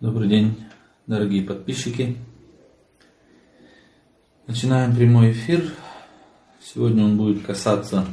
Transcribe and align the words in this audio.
Добрый 0.00 0.28
день, 0.28 0.54
дорогие 1.08 1.42
подписчики. 1.42 2.16
Начинаем 4.46 4.94
прямой 4.94 5.32
эфир. 5.32 5.72
Сегодня 6.62 7.02
он 7.02 7.16
будет 7.16 7.44
касаться 7.44 8.06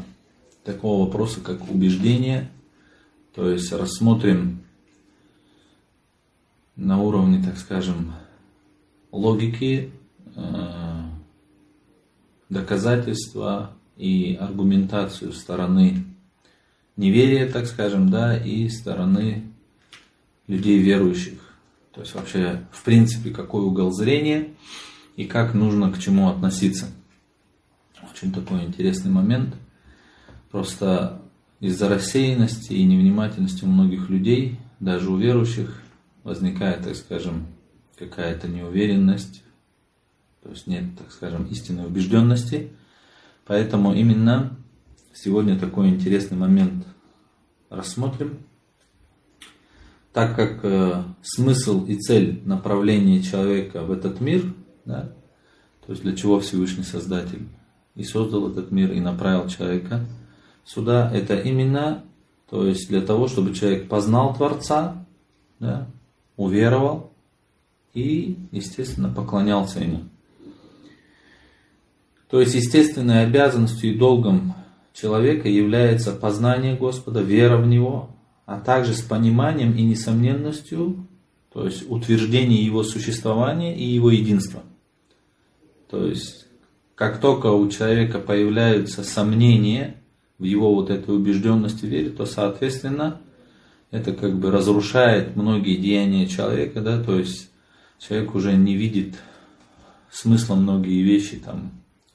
такого 0.64 1.06
вопроса, 1.06 1.42
как 1.42 1.70
убеждение. 1.70 2.50
То 3.36 3.52
есть 3.52 3.72
рассмотрим 3.72 4.64
на 6.76 7.00
уровне, 7.00 7.44
так 7.44 7.56
скажем, 7.60 8.16
логики, 9.12 9.92
э, 10.36 11.04
доказательства 12.50 13.74
и 13.96 14.34
аргументацию 14.34 15.34
стороны 15.34 16.04
неверия, 16.98 17.48
так 17.48 17.68
скажем, 17.68 18.10
да, 18.10 18.36
и 18.36 18.70
стороны 18.70 19.44
людей 20.48 20.80
верующих. 20.80 21.45
То 21.96 22.02
есть 22.02 22.14
вообще, 22.14 22.66
в 22.72 22.84
принципе, 22.84 23.32
какой 23.32 23.64
угол 23.64 23.92
зрения 23.92 24.50
и 25.16 25.24
как 25.24 25.54
нужно 25.54 25.92
к 25.94 25.98
чему 25.98 26.28
относиться. 26.28 26.88
Очень 28.12 28.34
такой 28.34 28.66
интересный 28.66 29.10
момент. 29.10 29.56
Просто 30.52 31.22
из-за 31.62 31.88
рассеянности 31.88 32.74
и 32.74 32.84
невнимательности 32.84 33.64
у 33.64 33.68
многих 33.68 34.10
людей, 34.10 34.60
даже 34.82 35.10
у 35.10 35.18
верующих, 35.18 35.82
возникает, 36.24 36.84
так 36.84 36.98
скажем, 36.98 37.48
какая-то 37.98 38.50
неуверенность, 38.50 39.44
то 40.44 40.50
есть 40.50 40.68
нет, 40.68 40.98
так 40.98 41.14
скажем, 41.14 41.46
истинной 41.46 41.86
убежденности. 41.86 42.74
Поэтому 43.46 43.94
именно 43.94 44.58
сегодня 45.14 45.58
такой 45.58 45.88
интересный 45.88 46.38
момент 46.38 46.86
рассмотрим 47.70 48.40
так 50.16 50.34
как 50.34 50.64
э, 50.64 51.04
смысл 51.24 51.84
и 51.84 51.98
цель 51.98 52.42
направления 52.46 53.22
человека 53.22 53.82
в 53.82 53.92
этот 53.92 54.22
мир, 54.22 54.54
да, 54.86 55.12
то 55.86 55.92
есть 55.92 56.04
для 56.04 56.16
чего 56.16 56.40
Всевышний 56.40 56.86
Создатель 56.86 57.50
и 57.96 58.04
создал 58.06 58.50
этот 58.50 58.72
мир 58.72 58.94
и 58.94 59.02
направил 59.02 59.50
человека 59.50 60.06
сюда, 60.64 61.12
это 61.14 61.38
именно, 61.38 62.06
то 62.50 62.66
есть 62.66 62.88
для 62.88 63.02
того, 63.02 63.28
чтобы 63.28 63.54
человек 63.54 63.90
познал 63.90 64.34
Творца, 64.34 65.06
да, 65.60 65.90
уверовал 66.38 67.12
и, 67.94 68.38
естественно, 68.54 69.10
поклонялся 69.10 69.82
Ему. 69.82 70.04
То 72.30 72.40
есть 72.40 72.56
естественной 72.56 73.26
обязанностью 73.26 73.94
и 73.94 73.98
долгом 73.98 74.54
человека 74.94 75.50
является 75.50 76.14
познание 76.14 76.78
Господа, 76.78 77.20
вера 77.20 77.58
в 77.58 77.68
Него, 77.68 78.15
а 78.46 78.60
также 78.60 78.94
с 78.94 79.02
пониманием 79.02 79.76
и 79.76 79.84
несомненностью, 79.84 81.08
то 81.52 81.66
есть 81.66 81.90
утверждение 81.90 82.64
его 82.64 82.84
существования 82.84 83.78
и 83.78 83.84
его 83.84 84.12
единства. 84.12 84.64
То 85.90 86.06
есть, 86.06 86.46
как 86.96 87.20
только 87.20 87.48
у 87.48 87.70
человека 87.70 88.20
появляются 88.20 89.04
сомнения 89.04 89.96
в 90.38 90.44
его 90.44 90.76
вот 90.76 90.90
этой 90.90 91.16
убежденности 91.16 91.86
вере, 91.86 92.10
то, 92.10 92.26
соответственно, 92.26 93.22
это 93.92 94.14
как 94.14 94.38
бы 94.38 94.52
разрушает 94.52 95.36
многие 95.36 95.78
деяния 95.78 96.28
человека, 96.28 96.82
да, 96.82 97.02
то 97.02 97.18
есть 97.18 97.50
человек 98.00 98.36
уже 98.36 98.54
не 98.54 98.76
видит 98.76 99.16
смысла 100.12 100.56
многие 100.56 101.02
вещи 101.02 101.38
там 101.38 101.72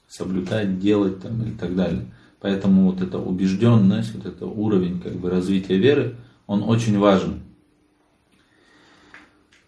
соблюдать, 0.07 0.79
делать 0.79 1.21
там 1.21 1.41
и 1.43 1.51
так 1.51 1.75
далее. 1.75 2.05
Поэтому 2.41 2.91
вот 2.91 3.01
эта 3.01 3.19
убежденность, 3.19 4.15
вот 4.15 4.25
этот 4.25 4.41
уровень 4.41 4.99
как 4.99 5.13
бы 5.13 5.29
развития 5.29 5.77
веры, 5.77 6.15
он 6.47 6.63
очень 6.63 6.97
важен. 6.97 7.43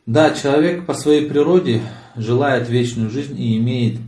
Да, 0.05 0.33
человек 0.33 0.85
по 0.85 0.95
своей 0.95 1.29
природе 1.29 1.81
желает 2.16 2.67
вечную 2.69 3.09
жизнь 3.09 3.39
и 3.39 3.57
имеет 3.57 4.00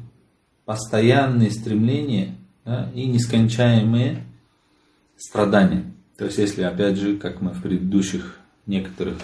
постоянные 0.66 1.52
стремления 1.52 2.36
да, 2.66 2.92
и 2.94 3.06
нескончаемые 3.06 4.26
страдания. 5.16 5.86
То 6.18 6.26
есть, 6.26 6.40
если, 6.40 6.64
опять 6.64 6.97
же, 6.97 7.18
как 7.18 7.42
мы 7.42 7.52
в 7.52 7.62
предыдущих 7.62 8.40
некоторых 8.66 9.18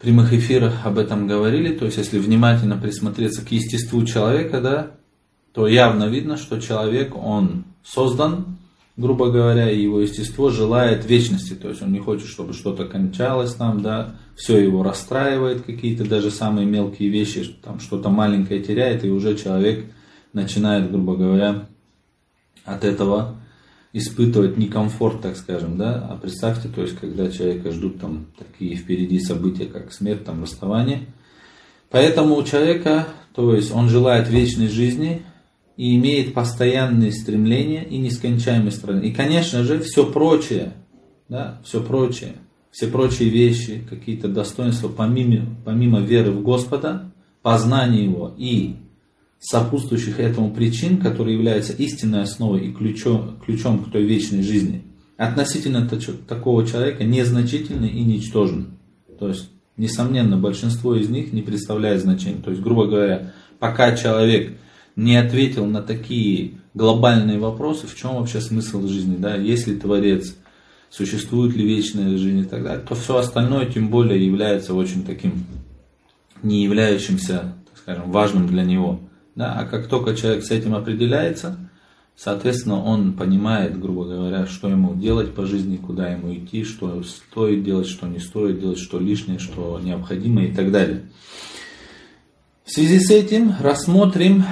прямых 0.00 0.32
эфирах 0.32 0.86
об 0.86 0.98
этом 0.98 1.26
говорили, 1.26 1.76
то 1.76 1.84
есть, 1.84 1.98
если 1.98 2.18
внимательно 2.18 2.78
присмотреться 2.78 3.44
к 3.44 3.52
естеству 3.52 4.04
человека, 4.04 4.60
да, 4.60 4.90
то 5.52 5.68
явно 5.68 6.04
видно, 6.04 6.36
что 6.36 6.60
человек, 6.60 7.14
он 7.14 7.64
создан, 7.86 8.58
грубо 8.96 9.30
говоря, 9.30 9.70
и 9.70 9.80
его 9.80 10.00
естество 10.00 10.50
желает 10.50 11.06
вечности, 11.06 11.54
то 11.54 11.68
есть 11.68 11.82
он 11.82 11.92
не 11.92 12.00
хочет, 12.00 12.28
чтобы 12.28 12.52
что-то 12.52 12.86
кончалось 12.86 13.54
там, 13.54 13.82
да, 13.82 14.16
все 14.36 14.58
его 14.58 14.82
расстраивает, 14.82 15.62
какие-то 15.62 16.04
даже 16.04 16.30
самые 16.30 16.66
мелкие 16.66 17.08
вещи, 17.10 17.56
там 17.62 17.78
что-то 17.78 18.08
маленькое 18.08 18.62
теряет, 18.62 19.04
и 19.04 19.10
уже 19.10 19.36
человек 19.36 19.86
начинает, 20.32 20.90
грубо 20.90 21.16
говоря, 21.16 21.68
от 22.64 22.84
этого 22.84 23.36
испытывать 23.92 24.58
некомфорт, 24.58 25.22
так 25.22 25.36
скажем, 25.36 25.78
да, 25.78 26.06
а 26.10 26.16
представьте, 26.16 26.68
то 26.68 26.82
есть, 26.82 26.98
когда 26.98 27.30
человека 27.30 27.70
ждут 27.70 28.00
там 28.00 28.26
такие 28.36 28.76
впереди 28.76 29.20
события, 29.20 29.64
как 29.66 29.92
смерть, 29.92 30.24
там, 30.24 30.42
расставание, 30.42 31.06
поэтому 31.88 32.34
у 32.36 32.42
человека, 32.42 33.06
то 33.34 33.54
есть, 33.54 33.72
он 33.72 33.88
желает 33.88 34.28
вечной 34.28 34.68
жизни, 34.68 35.22
и 35.76 35.94
имеет 35.96 36.34
постоянные 36.34 37.12
стремления 37.12 37.84
и 37.84 37.98
нескончаемые 37.98 38.72
страдания. 38.72 39.10
И, 39.10 39.14
конечно 39.14 39.62
же, 39.62 39.80
все 39.80 40.10
прочее, 40.10 40.72
да, 41.28 41.60
все 41.64 41.82
прочее, 41.82 42.34
все 42.70 42.88
прочие 42.88 43.28
вещи, 43.28 43.82
какие-то 43.88 44.28
достоинства, 44.28 44.88
помимо, 44.88 45.46
помимо 45.64 46.00
веры 46.00 46.30
в 46.30 46.42
Господа, 46.42 47.12
познания 47.42 48.04
Его 48.04 48.34
и 48.36 48.76
сопутствующих 49.38 50.18
этому 50.18 50.50
причин, 50.50 50.98
которые 50.98 51.36
являются 51.36 51.72
истинной 51.72 52.22
основой 52.22 52.66
и 52.66 52.72
ключом, 52.72 53.38
ключом 53.44 53.84
к 53.84 53.90
той 53.90 54.04
вечной 54.04 54.42
жизни, 54.42 54.82
относительно 55.16 55.88
такого 56.26 56.66
человека 56.66 57.04
незначительны 57.04 57.86
и 57.86 58.02
ничтожны. 58.02 58.66
То 59.18 59.28
есть, 59.28 59.50
несомненно, 59.76 60.36
большинство 60.36 60.94
из 60.94 61.08
них 61.08 61.32
не 61.32 61.42
представляет 61.42 62.00
значения. 62.00 62.42
То 62.42 62.50
есть, 62.50 62.62
грубо 62.62 62.86
говоря, 62.86 63.32
пока 63.58 63.96
человек 63.96 64.56
не 64.96 65.16
ответил 65.16 65.66
на 65.66 65.82
такие 65.82 66.54
глобальные 66.74 67.38
вопросы, 67.38 67.86
в 67.86 67.94
чем 67.94 68.16
вообще 68.16 68.40
смысл 68.40 68.86
жизни, 68.86 69.16
да, 69.16 69.36
есть 69.36 69.66
ли 69.66 69.76
Творец, 69.76 70.34
существует 70.90 71.54
ли 71.54 71.66
вечная 71.66 72.16
жизнь 72.16 72.40
и 72.40 72.44
так 72.44 72.64
далее, 72.64 72.84
то 72.86 72.94
все 72.94 73.16
остальное 73.16 73.66
тем 73.66 73.88
более 73.88 74.24
является 74.24 74.74
очень 74.74 75.04
таким 75.04 75.44
не 76.42 76.64
являющимся, 76.64 77.54
так 77.68 77.78
скажем, 77.78 78.10
важным 78.10 78.46
для 78.46 78.62
него. 78.62 79.00
Да, 79.34 79.52
а 79.52 79.66
как 79.66 79.88
только 79.88 80.16
человек 80.16 80.44
с 80.44 80.50
этим 80.50 80.74
определяется, 80.74 81.58
соответственно, 82.14 82.82
он 82.82 83.12
понимает, 83.12 83.78
грубо 83.78 84.04
говоря, 84.04 84.46
что 84.46 84.68
ему 84.68 84.94
делать 84.94 85.34
по 85.34 85.44
жизни, 85.44 85.76
куда 85.76 86.08
ему 86.08 86.34
идти, 86.34 86.64
что 86.64 87.02
стоит 87.02 87.62
делать, 87.62 87.88
что 87.88 88.06
не 88.06 88.18
стоит 88.18 88.60
делать, 88.60 88.78
что 88.78 88.98
лишнее, 88.98 89.38
что 89.38 89.78
необходимо 89.82 90.44
и 90.44 90.54
так 90.54 90.72
далее. 90.72 91.02
В 92.64 92.72
связи 92.72 92.98
с 92.98 93.10
этим 93.10 93.54
рассмотрим 93.60 94.44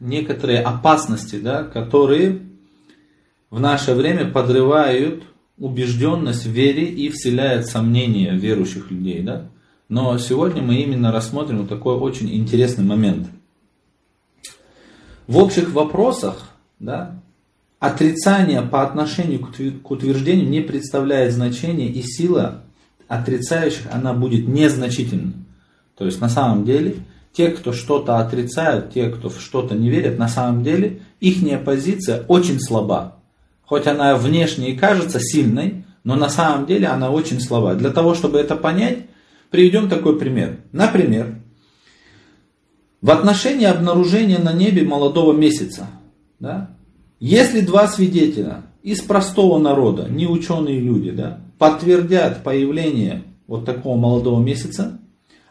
некоторые 0.00 0.60
опасности, 0.60 1.36
да, 1.36 1.64
которые 1.64 2.40
в 3.50 3.60
наше 3.60 3.94
время 3.94 4.30
подрывают 4.30 5.24
убежденность 5.58 6.44
в 6.44 6.50
вере 6.50 6.86
и 6.86 7.08
вселяют 7.08 7.66
сомнения 7.66 8.32
верующих 8.32 8.90
людей. 8.90 9.22
Да? 9.22 9.48
Но 9.88 10.18
сегодня 10.18 10.62
мы 10.62 10.76
именно 10.76 11.12
рассмотрим 11.12 11.58
вот 11.58 11.68
такой 11.68 11.96
очень 11.96 12.34
интересный 12.34 12.84
момент. 12.84 13.28
В 15.26 15.38
общих 15.38 15.72
вопросах 15.72 16.50
да, 16.78 17.20
отрицание 17.78 18.62
по 18.62 18.82
отношению 18.82 19.40
к 19.82 19.90
утверждению 19.90 20.48
не 20.48 20.60
представляет 20.60 21.32
значения, 21.32 21.88
и 21.88 22.02
сила 22.02 22.62
отрицающих 23.08 23.86
она 23.92 24.12
будет 24.12 24.46
незначительна. 24.48 25.32
То 25.96 26.04
есть 26.04 26.20
на 26.20 26.28
самом 26.28 26.64
деле 26.64 26.96
те, 27.36 27.50
кто 27.50 27.72
что-то 27.72 28.18
отрицают, 28.18 28.94
те, 28.94 29.10
кто 29.10 29.28
в 29.28 29.40
что-то 29.40 29.74
не 29.74 29.90
верят, 29.90 30.18
на 30.18 30.28
самом 30.28 30.64
деле 30.64 31.02
их 31.20 31.36
позиция 31.64 32.24
очень 32.28 32.58
слаба. 32.58 33.16
Хоть 33.62 33.86
она 33.86 34.16
внешне 34.16 34.70
и 34.70 34.76
кажется 34.76 35.20
сильной, 35.20 35.84
но 36.02 36.14
на 36.14 36.30
самом 36.30 36.66
деле 36.66 36.86
она 36.86 37.10
очень 37.10 37.40
слаба. 37.40 37.74
Для 37.74 37.90
того, 37.90 38.14
чтобы 38.14 38.38
это 38.38 38.56
понять, 38.56 39.00
приведем 39.50 39.90
такой 39.90 40.18
пример. 40.18 40.60
Например, 40.72 41.34
в 43.02 43.10
отношении 43.10 43.66
обнаружения 43.66 44.38
на 44.38 44.54
небе 44.54 44.84
молодого 44.84 45.34
месяца, 45.34 45.88
да, 46.38 46.70
если 47.20 47.60
два 47.60 47.86
свидетеля 47.86 48.62
из 48.82 49.02
простого 49.02 49.58
народа, 49.58 50.06
не 50.08 50.26
ученые 50.26 50.80
люди, 50.80 51.10
да, 51.10 51.40
подтвердят 51.58 52.42
появление 52.42 53.24
вот 53.46 53.66
такого 53.66 53.98
молодого 53.98 54.42
месяца, 54.42 55.00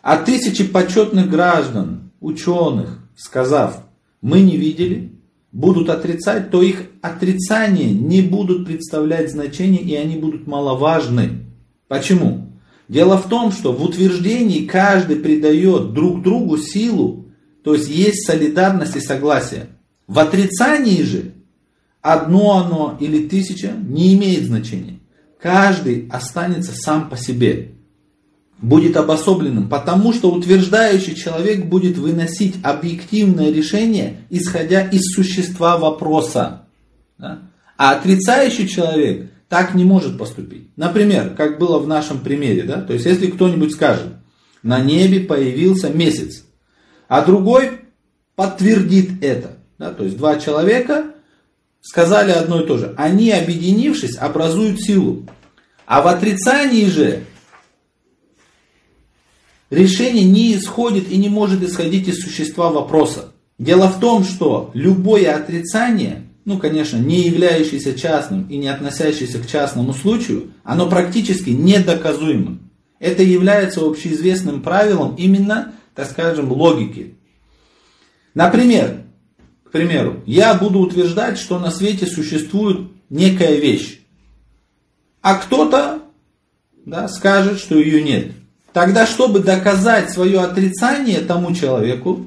а 0.06 0.18
тысячи 0.18 0.64
почетных 0.64 1.32
граждан, 1.32 2.12
ученых, 2.20 3.00
сказав, 3.18 3.88
мы 4.22 4.42
не 4.42 4.56
видели, 4.56 5.14
будут 5.52 5.90
отрицать, 5.90 6.52
то 6.52 6.62
их 6.62 6.84
отрицания 7.02 7.90
не 7.90 8.22
будут 8.22 8.68
представлять 8.68 9.32
значение 9.32 9.82
и 9.82 9.96
они 9.96 10.18
будут 10.18 10.46
маловажны. 10.46 11.48
Почему? 11.88 12.52
Дело 12.88 13.18
в 13.18 13.28
том, 13.28 13.52
что 13.52 13.74
в 13.74 13.82
утверждении 13.82 14.68
каждый 14.68 15.16
придает 15.16 15.94
друг 15.94 16.22
другу 16.22 16.60
силу, 16.60 17.26
то 17.64 17.74
есть 17.74 17.90
есть 17.90 18.28
солидарность 18.28 18.96
и 18.96 19.00
согласие. 19.00 19.70
В 20.06 20.20
отрицании 20.20 21.02
же 21.02 21.32
одно 22.04 22.64
оно 22.64 22.96
или 23.00 23.28
тысяча 23.28 23.72
не 23.72 24.14
имеет 24.14 24.46
значения. 24.46 25.00
Каждый 25.42 26.08
останется 26.12 26.74
сам 26.76 27.10
по 27.10 27.18
себе, 27.18 27.72
будет 28.62 28.96
обособленным, 28.98 29.68
потому 29.68 30.14
что 30.14 30.32
утверждающий 30.32 31.16
человек 31.16 31.66
будет 31.66 31.98
выносить 31.98 32.56
объективное 32.64 33.52
решение, 33.52 34.22
исходя 34.30 34.82
из 34.82 35.02
существа 35.14 35.78
вопроса. 35.78 36.64
Да? 37.18 37.40
А 37.78 37.92
отрицающий 37.92 38.68
человек 38.68 39.30
так 39.50 39.76
не 39.76 39.84
может 39.84 40.18
поступить. 40.18 40.70
Например, 40.78 41.34
как 41.36 41.60
было 41.60 41.80
в 41.80 41.88
нашем 41.88 42.20
примере, 42.20 42.64
да? 42.64 42.82
то 42.82 42.94
есть 42.94 43.06
если 43.06 43.28
кто-нибудь 43.28 43.74
скажет, 43.74 44.14
на 44.64 44.80
небе 44.80 45.20
появился 45.20 45.90
месяц, 45.90 46.46
а 47.08 47.24
другой 47.24 47.82
подтвердит 48.36 49.24
это. 49.24 49.58
Да? 49.78 49.92
То 49.92 50.06
есть 50.06 50.18
два 50.18 50.38
человека 50.40 51.12
сказали 51.82 52.32
одно 52.32 52.62
и 52.62 52.68
то 52.68 52.78
же. 52.78 52.94
Они, 52.98 53.32
объединившись, 53.32 54.18
образуют 54.18 54.82
силу. 54.82 55.28
А 55.86 56.02
в 56.02 56.08
отрицании 56.08 56.86
же 56.86 57.26
решение 59.76 60.26
не 60.26 60.56
исходит 60.56 61.12
и 61.12 61.18
не 61.18 61.30
может 61.30 61.62
исходить 61.62 62.08
из 62.08 62.22
существа 62.22 62.70
вопроса. 62.70 63.34
Дело 63.60 63.88
в 63.88 64.00
том, 64.00 64.24
что 64.24 64.72
любое 64.74 65.36
отрицание 65.36 66.26
ну, 66.46 66.60
конечно, 66.60 66.98
не 66.98 67.24
являющийся 67.24 67.98
частным 67.98 68.48
и 68.48 68.58
не 68.58 68.68
относящийся 68.68 69.40
к 69.40 69.48
частному 69.48 69.94
случаю, 69.94 70.52
оно 70.64 70.88
практически 70.88 71.50
недоказуемо. 71.50 72.60
Это 73.00 73.24
является 73.24 73.82
общеизвестным 73.82 74.62
правилом 74.62 75.16
именно, 75.16 75.74
так 75.96 76.10
скажем, 76.10 76.52
логики. 76.52 77.16
Например, 78.36 79.02
к 79.64 79.72
примеру, 79.72 80.22
я 80.28 80.54
буду 80.54 80.80
утверждать, 80.80 81.40
что 81.40 81.58
на 81.58 81.72
свете 81.72 82.06
существует 82.06 82.92
некая 83.10 83.56
вещь, 83.56 84.02
а 85.22 85.36
кто-то 85.36 86.04
да, 86.86 87.08
скажет, 87.08 87.58
что 87.58 87.80
ее 87.80 88.04
нет. 88.04 88.32
Тогда, 88.76 89.08
чтобы 89.08 89.40
доказать 89.40 90.12
свое 90.12 90.42
отрицание 90.42 91.22
тому 91.22 91.56
человеку, 91.56 92.26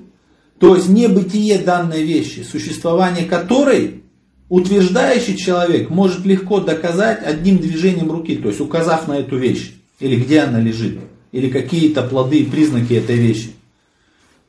то 0.59 0.77
есть 0.77 0.89
небытие 0.89 1.59
данной 1.59 2.03
вещи, 2.03 2.41
существование 2.41 3.27
которой 3.27 4.03
утверждающий 4.49 5.37
человек 5.37 5.91
может 5.91 6.25
легко 6.25 6.61
доказать 6.61 7.23
одним 7.23 7.59
движением 7.59 8.11
руки, 8.11 8.35
то 8.37 8.49
есть 8.49 8.63
указав 8.63 9.09
на 9.09 9.19
эту 9.19 9.37
вещь, 9.37 9.75
или 10.01 10.17
где 10.17 10.41
она 10.41 10.59
лежит, 10.59 11.01
или 11.33 11.51
какие-то 11.51 12.03
плоды 12.03 12.39
и 12.39 12.47
признаки 12.47 12.95
этой 12.95 13.17
вещи. 13.17 13.51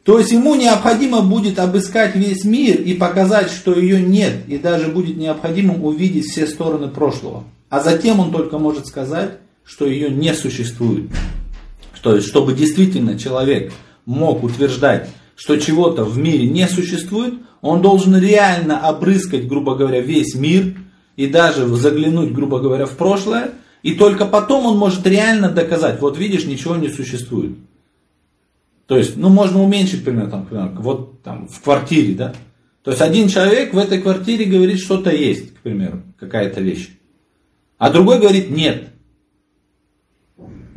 То 0.05 0.19
есть 0.19 0.31
ему 0.31 0.55
необходимо 0.55 1.19
будет 1.19 1.59
обыскать 1.59 2.15
весь 2.15 2.45
мир 2.45 2.79
и 2.79 2.93
показать, 2.93 3.51
что 3.51 3.77
ее 3.77 4.01
нет, 4.01 4.35
и 4.47 4.57
даже 4.57 4.87
будет 4.87 5.17
необходимо 5.17 5.75
увидеть 5.75 6.27
все 6.27 6.47
стороны 6.47 6.87
прошлого. 6.87 7.43
А 7.67 7.81
затем 7.81 8.21
он 8.21 8.31
только 8.31 8.57
может 8.57 8.87
сказать, 8.87 9.31
что 9.65 9.85
ее 9.85 10.09
не 10.09 10.33
существует. 10.33 11.09
То 12.01 12.15
есть, 12.15 12.27
чтобы 12.27 12.53
действительно 12.53 13.17
человек 13.17 13.73
мог 14.05 14.43
утверждать, 14.43 15.09
что 15.35 15.57
чего-то 15.57 16.03
в 16.03 16.17
мире 16.17 16.47
не 16.47 16.67
существует, 16.67 17.35
он 17.61 17.81
должен 17.81 18.17
реально 18.17 18.87
обрыскать, 18.87 19.47
грубо 19.47 19.75
говоря, 19.75 19.99
весь 20.01 20.35
мир 20.35 20.75
и 21.15 21.27
даже 21.27 21.67
заглянуть, 21.67 22.31
грубо 22.31 22.59
говоря, 22.59 22.85
в 22.85 22.95
прошлое, 22.95 23.51
и 23.83 23.93
только 23.93 24.25
потом 24.25 24.65
он 24.65 24.77
может 24.77 25.05
реально 25.05 25.49
доказать, 25.49 26.01
вот 26.01 26.17
видишь, 26.17 26.45
ничего 26.45 26.75
не 26.75 26.89
существует. 26.89 27.57
То 28.87 28.97
есть, 28.97 29.17
ну, 29.17 29.29
можно 29.29 29.61
уменьшить 29.61 30.03
пример, 30.03 30.29
там, 30.29 30.47
вот 30.79 31.21
там 31.21 31.47
в 31.47 31.61
квартире, 31.61 32.15
да. 32.15 32.33
То 32.83 32.91
есть, 32.91 33.01
один 33.01 33.27
человек 33.27 33.73
в 33.73 33.77
этой 33.77 34.01
квартире 34.01 34.45
говорит, 34.45 34.79
что-то 34.79 35.11
есть, 35.11 35.53
к 35.53 35.59
примеру, 35.59 36.01
какая-то 36.19 36.61
вещь. 36.61 36.89
А 37.77 37.91
другой 37.91 38.19
говорит, 38.19 38.49
нет. 38.49 38.89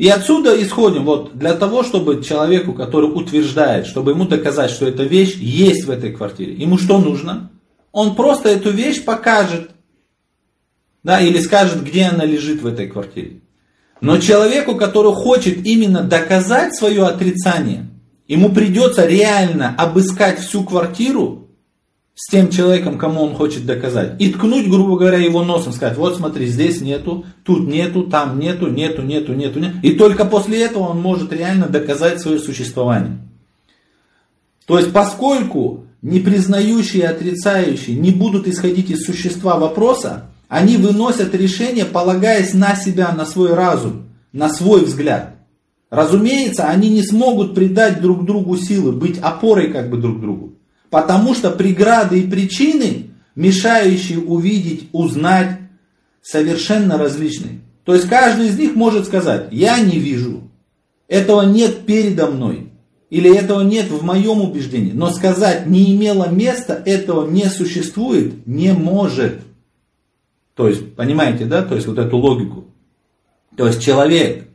И 0.02 0.08
отсюда 0.08 0.60
исходим, 0.60 1.04
вот 1.04 1.38
для 1.38 1.54
того, 1.54 1.84
чтобы 1.84 2.24
человеку, 2.24 2.72
который 2.72 3.04
утверждает, 3.04 3.86
чтобы 3.86 4.10
ему 4.10 4.24
доказать, 4.24 4.72
что 4.72 4.84
эта 4.84 5.04
вещь 5.04 5.36
есть 5.36 5.84
в 5.84 5.92
этой 5.92 6.10
квартире, 6.10 6.54
ему 6.54 6.76
что 6.76 6.98
нужно? 6.98 7.52
Он 7.92 8.16
просто 8.16 8.48
эту 8.48 8.70
вещь 8.70 9.04
покажет. 9.04 9.70
Да, 11.04 11.20
или 11.20 11.38
скажет, 11.38 11.84
где 11.84 12.06
она 12.06 12.24
лежит 12.24 12.62
в 12.62 12.66
этой 12.66 12.88
квартире. 12.88 13.42
Но 14.00 14.18
человеку, 14.18 14.74
который 14.74 15.12
хочет 15.12 15.64
именно 15.64 16.02
доказать 16.02 16.74
свое 16.74 17.06
отрицание, 17.06 17.88
ему 18.26 18.48
придется 18.48 19.06
реально 19.06 19.72
обыскать 19.78 20.40
всю 20.40 20.64
квартиру 20.64 21.41
с 22.14 22.30
тем 22.30 22.50
человеком, 22.50 22.98
кому 22.98 23.22
он 23.22 23.34
хочет 23.34 23.64
доказать. 23.64 24.20
И 24.20 24.30
ткнуть, 24.30 24.68
грубо 24.68 24.98
говоря, 24.98 25.18
его 25.18 25.42
носом, 25.42 25.72
сказать, 25.72 25.96
вот 25.96 26.16
смотри, 26.16 26.46
здесь 26.46 26.80
нету, 26.80 27.24
тут 27.44 27.66
нету, 27.66 28.04
там 28.04 28.38
нету, 28.38 28.68
нету, 28.68 29.02
нету, 29.02 29.32
нету, 29.32 29.60
нету. 29.60 29.76
И 29.82 29.92
только 29.92 30.24
после 30.24 30.62
этого 30.62 30.88
он 30.88 31.00
может 31.00 31.32
реально 31.32 31.68
доказать 31.68 32.20
свое 32.20 32.38
существование. 32.38 33.18
То 34.66 34.78
есть, 34.78 34.92
поскольку 34.92 35.86
не 36.02 36.20
признающие 36.20 37.02
и 37.02 37.06
отрицающие 37.06 37.96
не 37.96 38.10
будут 38.10 38.46
исходить 38.46 38.90
из 38.90 39.04
существа 39.04 39.56
вопроса, 39.56 40.30
они 40.48 40.76
выносят 40.76 41.34
решение, 41.34 41.84
полагаясь 41.84 42.52
на 42.52 42.76
себя, 42.76 43.12
на 43.12 43.24
свой 43.24 43.54
разум, 43.54 44.08
на 44.32 44.50
свой 44.50 44.84
взгляд. 44.84 45.36
Разумеется, 45.88 46.64
они 46.68 46.90
не 46.90 47.02
смогут 47.02 47.54
придать 47.54 48.00
друг 48.00 48.24
другу 48.24 48.56
силы, 48.56 48.92
быть 48.92 49.18
опорой 49.18 49.72
как 49.72 49.90
бы 49.90 49.96
друг 49.96 50.20
другу. 50.20 50.51
Потому 50.92 51.34
что 51.34 51.50
преграды 51.50 52.20
и 52.20 52.26
причины, 52.26 53.12
мешающие 53.34 54.18
увидеть, 54.18 54.90
узнать, 54.92 55.58
совершенно 56.20 56.98
различны. 56.98 57.60
То 57.84 57.94
есть 57.94 58.06
каждый 58.10 58.48
из 58.48 58.58
них 58.58 58.74
может 58.74 59.06
сказать, 59.06 59.48
я 59.52 59.80
не 59.80 59.98
вижу, 59.98 60.50
этого 61.08 61.46
нет 61.46 61.86
передо 61.86 62.26
мной, 62.26 62.68
или 63.08 63.34
этого 63.34 63.62
нет 63.62 63.86
в 63.86 64.04
моем 64.04 64.42
убеждении. 64.42 64.92
Но 64.92 65.10
сказать 65.10 65.66
не 65.66 65.96
имело 65.96 66.28
места, 66.28 66.82
этого 66.84 67.26
не 67.26 67.46
существует, 67.46 68.46
не 68.46 68.74
может. 68.74 69.40
То 70.54 70.68
есть, 70.68 70.94
понимаете, 70.94 71.46
да, 71.46 71.62
то 71.62 71.74
есть 71.74 71.86
вот 71.86 71.98
эту 71.98 72.18
логику. 72.18 72.66
То 73.56 73.66
есть 73.66 73.82
человек, 73.82 74.46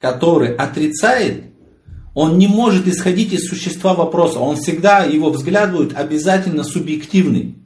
который 0.00 0.56
отрицает, 0.56 1.44
он 2.14 2.38
не 2.38 2.46
может 2.46 2.86
исходить 2.86 3.32
из 3.32 3.48
существа 3.48 3.92
вопроса. 3.94 4.38
Он 4.38 4.56
всегда, 4.56 5.04
его 5.04 5.30
взгляд 5.30 5.72
будет 5.72 5.96
обязательно 5.96 6.62
субъективный. 6.62 7.56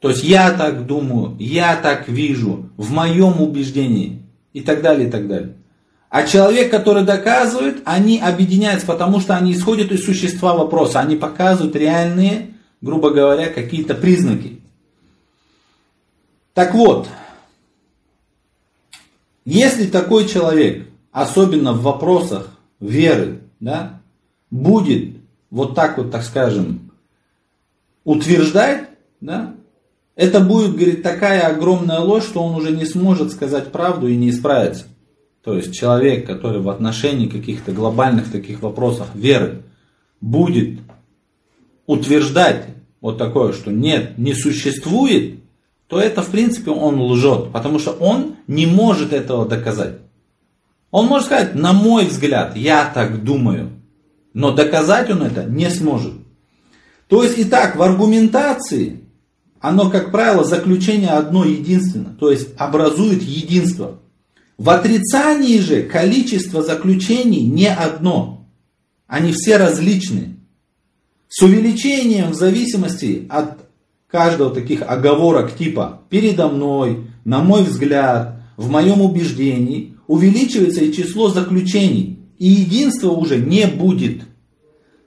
То 0.00 0.10
есть 0.10 0.22
я 0.22 0.50
так 0.50 0.86
думаю, 0.86 1.34
я 1.40 1.74
так 1.76 2.08
вижу, 2.08 2.70
в 2.76 2.92
моем 2.92 3.40
убеждении 3.40 4.22
и 4.52 4.60
так 4.60 4.82
далее, 4.82 5.08
и 5.08 5.10
так 5.10 5.26
далее. 5.26 5.54
А 6.10 6.26
человек, 6.26 6.70
который 6.70 7.04
доказывает, 7.04 7.82
они 7.84 8.18
объединяются, 8.18 8.86
потому 8.86 9.18
что 9.20 9.36
они 9.36 9.52
исходят 9.52 9.92
из 9.92 10.04
существа 10.04 10.54
вопроса. 10.54 11.00
Они 11.00 11.16
показывают 11.16 11.74
реальные, 11.74 12.54
грубо 12.80 13.10
говоря, 13.10 13.48
какие-то 13.48 13.94
признаки. 13.94 14.60
Так 16.54 16.74
вот, 16.74 17.08
если 19.44 19.86
такой 19.86 20.28
человек, 20.28 20.86
особенно 21.12 21.72
в 21.72 21.82
вопросах 21.82 22.57
веры, 22.80 23.40
да, 23.60 24.00
будет 24.50 25.16
вот 25.50 25.74
так 25.74 25.98
вот, 25.98 26.10
так 26.10 26.22
скажем, 26.22 26.92
утверждать, 28.04 28.88
да, 29.20 29.54
это 30.16 30.40
будет, 30.40 30.74
говорит, 30.74 31.02
такая 31.02 31.46
огромная 31.46 32.00
ложь, 32.00 32.24
что 32.24 32.42
он 32.42 32.54
уже 32.54 32.72
не 32.72 32.84
сможет 32.84 33.30
сказать 33.30 33.70
правду 33.70 34.08
и 34.08 34.16
не 34.16 34.30
исправиться. 34.30 34.86
То 35.44 35.54
есть 35.54 35.72
человек, 35.74 36.26
который 36.26 36.60
в 36.60 36.68
отношении 36.68 37.28
каких-то 37.28 37.72
глобальных 37.72 38.30
таких 38.30 38.60
вопросов 38.60 39.08
веры 39.14 39.62
будет 40.20 40.80
утверждать 41.86 42.66
вот 43.00 43.16
такое, 43.16 43.52
что 43.52 43.70
нет, 43.70 44.18
не 44.18 44.34
существует, 44.34 45.38
то 45.86 46.00
это 46.00 46.22
в 46.22 46.30
принципе 46.30 46.70
он 46.70 47.00
лжет, 47.00 47.50
потому 47.52 47.78
что 47.78 47.92
он 47.92 48.36
не 48.46 48.66
может 48.66 49.12
этого 49.12 49.46
доказать. 49.48 49.98
Он 50.90 51.06
может 51.06 51.26
сказать, 51.26 51.54
на 51.54 51.72
мой 51.72 52.06
взгляд, 52.06 52.56
я 52.56 52.90
так 52.94 53.22
думаю, 53.22 53.70
но 54.32 54.52
доказать 54.52 55.10
он 55.10 55.22
это 55.22 55.44
не 55.44 55.70
сможет. 55.70 56.14
То 57.08 57.22
есть, 57.22 57.34
итак, 57.38 57.76
в 57.76 57.82
аргументации 57.82 59.00
оно, 59.60 59.90
как 59.90 60.12
правило, 60.12 60.44
заключение 60.44 61.10
одно 61.10 61.44
единственно, 61.44 62.14
то 62.18 62.30
есть 62.30 62.48
образует 62.56 63.22
единство. 63.22 63.98
В 64.56 64.70
отрицании 64.70 65.58
же 65.58 65.82
количество 65.82 66.62
заключений 66.62 67.44
не 67.44 67.68
одно, 67.68 68.46
они 69.06 69.32
все 69.32 69.56
различны. 69.56 70.36
С 71.28 71.42
увеличением 71.42 72.30
в 72.30 72.34
зависимости 72.34 73.26
от 73.28 73.58
каждого 74.10 74.54
таких 74.54 74.82
оговорок 74.82 75.56
типа 75.56 76.02
«передо 76.08 76.48
мной», 76.48 77.06
«на 77.24 77.40
мой 77.40 77.62
взгляд», 77.62 78.37
в 78.58 78.68
моем 78.68 79.00
убеждении, 79.00 79.94
увеличивается 80.08 80.84
и 80.84 80.92
число 80.92 81.30
заключений, 81.30 82.18
и 82.38 82.48
единства 82.48 83.10
уже 83.10 83.38
не 83.38 83.66
будет. 83.66 84.22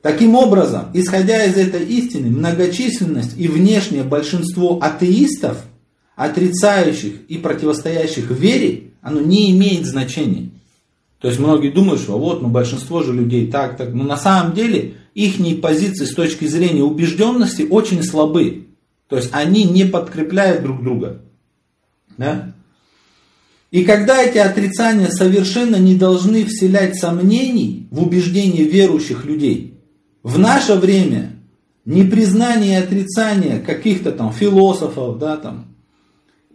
Таким 0.02 0.36
образом, 0.36 0.86
исходя 0.94 1.44
из 1.44 1.58
этой 1.58 1.86
истины, 1.86 2.30
многочисленность 2.30 3.38
и 3.38 3.48
внешнее 3.48 4.04
большинство 4.04 4.80
атеистов, 4.82 5.64
отрицающих 6.16 7.14
и 7.28 7.38
противостоящих 7.38 8.32
вере, 8.32 8.94
оно 9.02 9.20
не 9.20 9.52
имеет 9.52 9.86
значения. 9.86 10.50
То 11.20 11.28
есть 11.28 11.40
многие 11.40 11.70
думают, 11.70 12.02
что 12.02 12.18
вот, 12.18 12.42
ну 12.42 12.48
большинство 12.48 13.04
же 13.04 13.14
людей 13.14 13.52
так, 13.52 13.78
так. 13.78 13.94
Но 13.94 14.04
на 14.04 14.18
самом 14.18 14.54
деле 14.54 14.96
их 15.14 15.62
позиции 15.62 16.06
с 16.06 16.16
точки 16.16 16.46
зрения 16.46 16.84
убежденности 16.84 17.68
очень 17.70 18.02
слабы. 18.02 18.68
То 19.10 19.18
есть 19.18 19.30
они 19.34 19.66
не 19.66 19.84
подкрепляют 19.84 20.64
друг 20.64 20.82
друга. 20.82 21.22
Да? 22.18 22.54
И 23.72 23.86
когда 23.86 24.22
эти 24.22 24.38
отрицания 24.38 25.08
совершенно 25.08 25.78
не 25.78 25.96
должны 25.96 26.46
вселять 26.46 27.00
сомнений 27.00 27.88
в 27.90 28.04
убеждения 28.04 28.64
верующих 28.64 29.26
людей, 29.26 29.80
в 30.24 30.38
наше 30.38 30.76
время 30.76 31.32
непризнание 31.86 32.74
и 32.74 32.84
отрицание 32.84 33.60
каких-то 33.60 34.12
там 34.12 34.34
философов, 34.34 35.18
да, 35.20 35.38
там, 35.38 35.68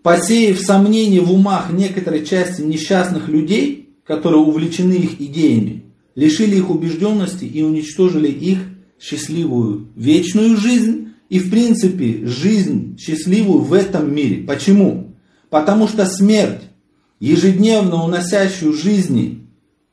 посеяв 0.02 0.60
сомнения 0.60 1.20
в 1.20 1.32
умах 1.32 1.72
некоторой 1.72 2.24
части 2.24 2.60
несчастных 2.60 3.28
людей, 3.28 3.96
которые 4.04 4.42
увлечены 4.42 4.92
их 4.92 5.18
идеями, 5.18 5.84
лишили 6.14 6.56
их 6.56 6.68
убежденности 6.68 7.46
и 7.46 7.62
уничтожили 7.62 8.28
их 8.28 8.58
счастливую 9.00 9.88
вечную 9.96 10.58
жизнь 10.58 11.14
и 11.30 11.38
в 11.38 11.50
принципе 11.50 12.26
жизнь 12.26 12.98
счастливую 12.98 13.60
в 13.60 13.72
этом 13.72 14.14
мире. 14.14 14.44
Почему? 14.44 15.14
Потому 15.50 15.88
что 15.88 16.06
смерть, 16.06 16.65
ежедневно 17.20 18.04
уносящую 18.04 18.72
жизни 18.72 19.46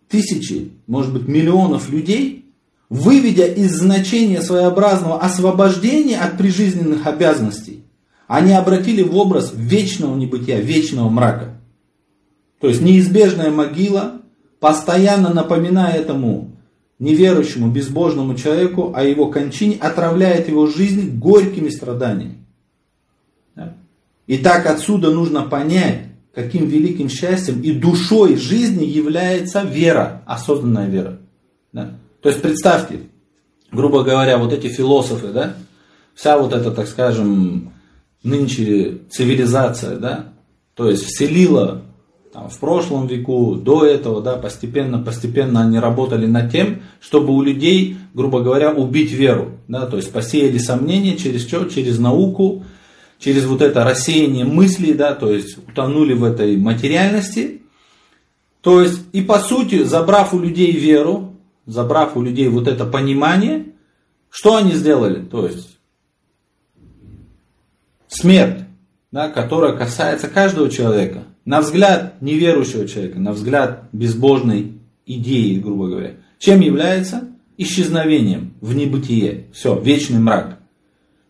тысячи, 0.07 0.71
может 0.87 1.13
быть 1.13 1.27
миллионов 1.27 1.89
людей, 1.89 2.45
выведя 2.89 3.45
из 3.45 3.75
значения 3.75 4.41
своеобразного 4.41 5.19
освобождения 5.19 6.17
от 6.17 6.37
прижизненных 6.37 7.07
обязанностей, 7.07 7.83
они 8.27 8.53
обратили 8.53 9.01
в 9.01 9.15
образ 9.15 9.51
вечного 9.55 10.15
небытия, 10.15 10.59
вечного 10.59 11.09
мрака. 11.09 11.59
То 12.59 12.67
есть 12.67 12.81
неизбежная 12.81 13.51
могила, 13.51 14.21
постоянно 14.59 15.33
напоминая 15.33 15.93
этому 15.93 16.51
неверующему, 16.99 17.69
безбожному 17.69 18.35
человеку 18.35 18.93
о 18.95 19.03
его 19.03 19.27
кончине, 19.27 19.77
отравляет 19.79 20.47
его 20.47 20.67
жизнь 20.67 21.17
горькими 21.17 21.69
страданиями. 21.69 22.37
И 24.25 24.37
так 24.37 24.65
отсюда 24.67 25.11
нужно 25.11 25.41
понять, 25.41 26.12
каким 26.33 26.67
великим 26.67 27.09
счастьем 27.09 27.61
и 27.61 27.71
душой 27.71 28.35
жизни 28.35 28.85
является 28.85 29.61
вера, 29.61 30.23
осознанная 30.25 30.87
вера. 30.87 31.19
Да? 31.71 31.91
То 32.21 32.29
есть 32.29 32.41
представьте, 32.41 33.01
грубо 33.71 34.03
говоря, 34.03 34.37
вот 34.37 34.51
эти 34.51 34.67
философы, 34.67 35.27
да, 35.27 35.55
вся 36.15 36.37
вот 36.37 36.53
эта, 36.53 36.71
так 36.71 36.87
скажем, 36.87 37.73
нынче 38.23 38.99
цивилизация, 39.09 39.97
да, 39.97 40.33
то 40.73 40.89
есть 40.89 41.03
вселила 41.03 41.83
там, 42.31 42.49
в 42.49 42.57
прошлом 42.57 43.05
веку, 43.05 43.55
до 43.55 43.85
этого, 43.85 44.21
да, 44.21 44.37
постепенно, 44.37 44.97
постепенно 44.97 45.61
они 45.61 45.77
работали 45.77 46.25
над 46.25 46.51
тем, 46.51 46.81
чтобы 46.99 47.33
у 47.33 47.43
людей, 47.43 47.97
грубо 48.15 48.41
говоря, 48.41 48.71
убить 48.73 49.11
веру, 49.11 49.51
да, 49.67 49.85
то 49.85 49.97
есть 49.97 50.11
посеяли 50.11 50.57
сомнения 50.57 51.15
через 51.15 51.47
что? 51.47 51.65
Через 51.65 51.99
науку, 51.99 52.63
через 53.23 53.45
вот 53.45 53.61
это 53.61 53.83
рассеяние 53.83 54.43
мыслей, 54.43 54.93
да, 54.93 55.15
то 55.15 55.31
есть 55.31 55.57
утонули 55.57 56.13
в 56.13 56.23
этой 56.23 56.57
материальности, 56.57 57.61
то 58.61 58.81
есть 58.81 59.01
и 59.13 59.21
по 59.21 59.39
сути, 59.39 59.83
забрав 59.83 60.33
у 60.33 60.39
людей 60.39 60.71
веру, 60.71 61.35
забрав 61.65 62.17
у 62.17 62.21
людей 62.21 62.49
вот 62.49 62.67
это 62.67 62.85
понимание, 62.85 63.67
что 64.29 64.57
они 64.57 64.73
сделали? 64.73 65.23
То 65.23 65.47
есть 65.47 65.77
смерть, 68.07 68.63
да, 69.11 69.29
которая 69.29 69.73
касается 69.73 70.27
каждого 70.27 70.69
человека. 70.69 71.23
На 71.45 71.61
взгляд 71.61 72.21
неверующего 72.21 72.87
человека, 72.87 73.19
на 73.19 73.31
взгляд 73.31 73.89
безбожной 73.91 74.73
идеи, 75.05 75.59
грубо 75.59 75.87
говоря. 75.87 76.13
Чем 76.39 76.61
является? 76.61 77.29
Исчезновением 77.57 78.53
в 78.59 78.75
небытие. 78.75 79.45
Все, 79.53 79.79
вечный 79.79 80.19
мрак. 80.19 80.62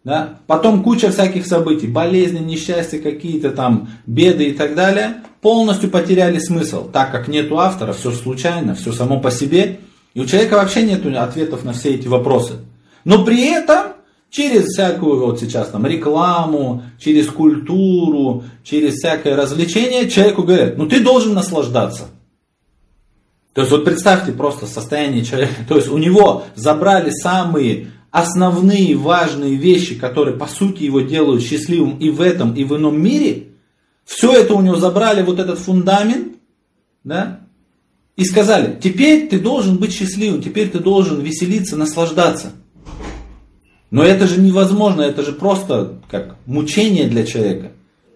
Да? 0.03 0.39
Потом 0.48 0.83
куча 0.83 1.12
всяких 1.12 1.45
событий, 1.48 1.88
болезни, 1.88 2.39
несчастья 2.39 3.00
какие-то 3.00 3.51
там, 3.51 3.89
беды 4.05 4.45
и 4.45 4.53
так 4.53 4.75
далее, 4.75 5.24
полностью 5.41 5.89
потеряли 5.89 6.39
смысл, 6.39 6.89
так 6.89 7.12
как 7.12 7.27
нету 7.27 7.57
автора, 7.60 7.93
все 7.93 8.12
случайно, 8.12 8.75
все 8.75 8.91
само 8.91 9.19
по 9.19 9.31
себе. 9.31 9.79
И 10.13 10.19
у 10.19 10.25
человека 10.25 10.55
вообще 10.55 10.83
нет 10.83 11.05
ответов 11.05 11.63
на 11.63 11.74
все 11.74 11.91
эти 11.95 12.07
вопросы. 12.07 12.55
Но 13.05 13.24
при 13.24 13.45
этом 13.45 13.93
через 14.29 14.65
всякую 14.65 15.25
вот 15.25 15.39
сейчас 15.39 15.69
там 15.69 15.86
рекламу, 15.86 16.83
через 17.00 17.27
культуру, 17.27 18.43
через 18.63 18.95
всякое 18.95 19.36
развлечение 19.36 20.10
человеку 20.10 20.43
говорят, 20.43 20.77
ну 20.77 20.88
ты 20.88 21.01
должен 21.01 21.33
наслаждаться. 21.33 22.05
То 23.53 23.62
есть 23.62 23.72
вот 23.72 23.86
представьте 23.86 24.31
просто 24.31 24.65
состояние 24.65 25.24
человека, 25.24 25.53
то 25.69 25.75
есть 25.75 25.88
у 25.88 25.98
него 25.98 26.43
забрали 26.55 27.12
самые 27.12 27.88
основные 28.13 28.96
важные 28.96 29.55
вещи, 29.55 29.96
которые 29.96 30.38
по 30.38 30.46
сути 30.46 30.84
его 30.84 31.01
делают 31.01 31.41
счастливым 31.41 31.98
и 31.98 32.12
в 32.12 32.22
этом, 32.22 32.53
и 32.53 32.63
в 32.63 32.77
ином 32.77 33.01
мире, 33.01 33.48
все 34.05 34.32
это 34.32 34.53
у 34.53 34.62
него 34.62 34.75
забрали, 34.75 35.24
вот 35.24 35.39
этот 35.39 35.58
фундамент, 35.58 36.36
да, 37.03 37.39
и 38.15 38.24
сказали, 38.24 38.77
теперь 38.79 39.27
ты 39.29 39.39
должен 39.39 39.77
быть 39.77 39.91
счастливым, 39.91 40.43
теперь 40.43 40.70
ты 40.70 40.77
должен 40.77 41.22
веселиться, 41.22 41.75
наслаждаться. 41.75 42.51
Но 43.89 44.03
это 44.03 44.27
же 44.27 44.39
невозможно, 44.39 45.01
это 45.01 45.24
же 45.24 45.32
просто 45.32 45.96
как 46.08 46.36
мучение 46.46 47.08
для 47.08 47.25
человека. 47.25 47.72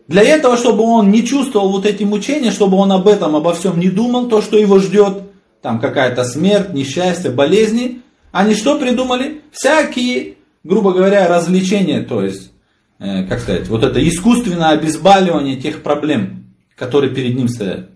Для 0.07 0.21
этого, 0.21 0.57
чтобы 0.57 0.83
он 0.83 1.09
не 1.09 1.25
чувствовал 1.25 1.71
вот 1.71 1.87
эти 1.87 2.03
мучения, 2.03 2.51
чтобы 2.51 2.77
он 2.77 2.91
об 2.91 3.07
этом, 3.07 3.35
обо 3.35 3.55
всем 3.55 3.79
не 3.79 3.89
думал, 3.89 4.27
то, 4.27 4.43
что 4.43 4.59
его 4.59 4.77
ждет, 4.77 5.23
там 5.63 5.79
какая-то 5.79 6.23
смерть, 6.23 6.75
несчастье, 6.75 7.31
болезни, 7.31 8.03
они 8.31 8.55
что 8.55 8.79
придумали? 8.79 9.41
Всякие, 9.51 10.35
грубо 10.63 10.93
говоря, 10.93 11.27
развлечения, 11.27 12.01
то 12.01 12.23
есть, 12.23 12.51
э, 12.99 13.25
как 13.25 13.39
сказать, 13.39 13.67
вот 13.67 13.83
это 13.83 14.05
искусственное 14.07 14.69
обезболивание 14.69 15.57
тех 15.57 15.83
проблем, 15.83 16.45
которые 16.75 17.13
перед 17.13 17.35
ним 17.35 17.47
стоят. 17.47 17.89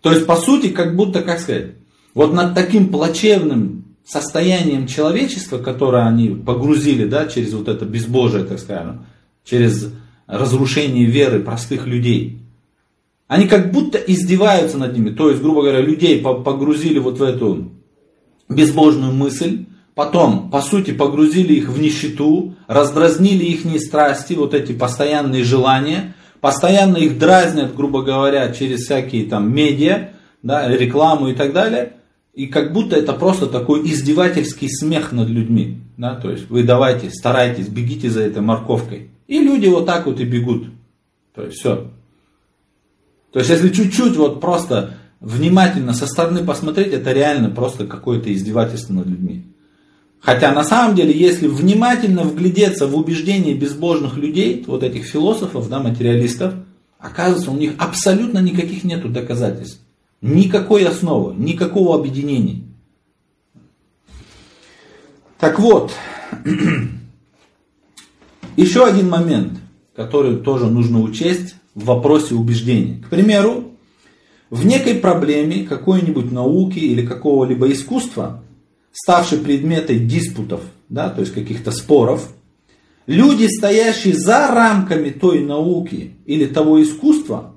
То 0.00 0.12
есть, 0.12 0.26
по 0.26 0.36
сути, 0.36 0.68
как 0.68 0.96
будто, 0.96 1.22
как 1.22 1.40
сказать, 1.40 1.72
вот 2.12 2.32
над 2.32 2.54
таким 2.54 2.88
плачевным 2.88 3.96
состоянием 4.04 4.86
человечества, 4.86 5.58
которое 5.58 6.06
они 6.06 6.28
погрузили, 6.28 7.06
да, 7.06 7.26
через 7.26 7.54
вот 7.54 7.68
это 7.68 7.84
безбожие, 7.86 8.44
так 8.44 8.58
скажем, 8.58 9.06
через 9.44 9.90
разрушение 10.26 11.06
веры 11.06 11.40
простых 11.40 11.86
людей, 11.86 12.38
они 13.26 13.48
как 13.48 13.72
будто 13.72 13.98
издеваются 13.98 14.76
над 14.78 14.94
ними. 14.94 15.10
То 15.10 15.30
есть, 15.30 15.42
грубо 15.42 15.62
говоря, 15.62 15.80
людей 15.80 16.20
погрузили 16.20 16.98
вот 16.98 17.18
в 17.18 17.22
эту 17.22 17.72
безбожную 18.48 19.12
мысль, 19.12 19.66
потом, 19.94 20.50
по 20.50 20.60
сути, 20.60 20.92
погрузили 20.92 21.54
их 21.54 21.68
в 21.68 21.80
нищету, 21.80 22.54
раздразнили 22.66 23.44
их 23.44 23.80
страсти, 23.80 24.34
вот 24.34 24.54
эти 24.54 24.72
постоянные 24.72 25.44
желания, 25.44 26.14
постоянно 26.40 26.98
их 26.98 27.18
дразнят, 27.18 27.74
грубо 27.74 28.02
говоря, 28.02 28.52
через 28.52 28.84
всякие 28.84 29.26
там 29.26 29.54
медиа, 29.54 30.10
да, 30.42 30.68
рекламу 30.68 31.28
и 31.28 31.34
так 31.34 31.52
далее. 31.52 31.94
И 32.34 32.46
как 32.46 32.72
будто 32.72 32.96
это 32.96 33.12
просто 33.12 33.46
такой 33.46 33.86
издевательский 33.86 34.68
смех 34.68 35.12
над 35.12 35.28
людьми. 35.28 35.78
Да? 35.96 36.16
То 36.16 36.30
есть 36.30 36.50
вы 36.50 36.64
давайте, 36.64 37.10
старайтесь, 37.10 37.68
бегите 37.68 38.10
за 38.10 38.22
этой 38.22 38.42
морковкой. 38.42 39.10
И 39.28 39.38
люди 39.38 39.68
вот 39.68 39.86
так 39.86 40.06
вот 40.06 40.20
и 40.20 40.24
бегут. 40.24 40.66
То 41.34 41.44
есть 41.44 41.58
все. 41.58 41.90
То 43.32 43.38
есть 43.38 43.50
если 43.50 43.68
чуть-чуть 43.70 44.16
вот 44.16 44.40
просто 44.40 44.94
внимательно 45.24 45.94
со 45.94 46.06
стороны 46.06 46.44
посмотреть, 46.44 46.92
это 46.92 47.12
реально 47.12 47.48
просто 47.48 47.86
какое-то 47.86 48.32
издевательство 48.32 48.92
над 48.92 49.06
людьми. 49.06 49.46
Хотя 50.20 50.52
на 50.52 50.64
самом 50.64 50.94
деле, 50.94 51.18
если 51.18 51.48
внимательно 51.48 52.22
вглядеться 52.22 52.86
в 52.86 52.96
убеждения 52.96 53.54
безбожных 53.54 54.16
людей, 54.16 54.62
вот 54.66 54.82
этих 54.82 55.04
философов, 55.04 55.68
да, 55.68 55.80
материалистов, 55.80 56.54
оказывается, 56.98 57.50
у 57.50 57.56
них 57.56 57.72
абсолютно 57.78 58.38
никаких 58.38 58.84
нету 58.84 59.08
доказательств. 59.08 59.80
Никакой 60.20 60.84
основы, 60.84 61.34
никакого 61.36 61.94
объединения. 61.94 62.62
Так 65.38 65.58
вот, 65.58 65.92
еще 68.56 68.86
один 68.86 69.10
момент, 69.10 69.58
который 69.94 70.36
тоже 70.36 70.66
нужно 70.66 71.00
учесть 71.00 71.54
в 71.74 71.84
вопросе 71.84 72.34
убеждений. 72.34 73.02
К 73.06 73.10
примеру, 73.10 73.63
в 74.50 74.66
некой 74.66 74.94
проблеме 74.94 75.64
какой-нибудь 75.64 76.30
науки 76.30 76.78
или 76.78 77.06
какого-либо 77.06 77.70
искусства 77.72 78.42
ставший 78.92 79.38
предметом 79.38 80.06
диспутов, 80.06 80.60
да, 80.88 81.10
то 81.10 81.20
есть 81.20 81.32
каких-то 81.32 81.72
споров, 81.72 82.32
люди, 83.06 83.46
стоящие 83.46 84.14
за 84.14 84.48
рамками 84.48 85.10
той 85.10 85.40
науки 85.44 86.14
или 86.26 86.46
того 86.46 86.82
искусства, 86.82 87.54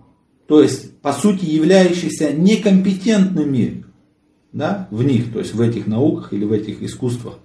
то 0.48 0.62
есть, 0.62 0.98
по 1.02 1.14
сути, 1.14 1.46
являющиеся 1.46 2.32
некомпетентными 2.32 3.84
да, 4.58 4.88
в 4.92 5.04
них, 5.04 5.32
то 5.32 5.40
есть 5.40 5.54
в 5.54 5.62
этих 5.62 5.88
науках 5.88 6.34
или 6.34 6.44
в 6.44 6.52
этих 6.52 6.82
искусствах. 6.82 7.40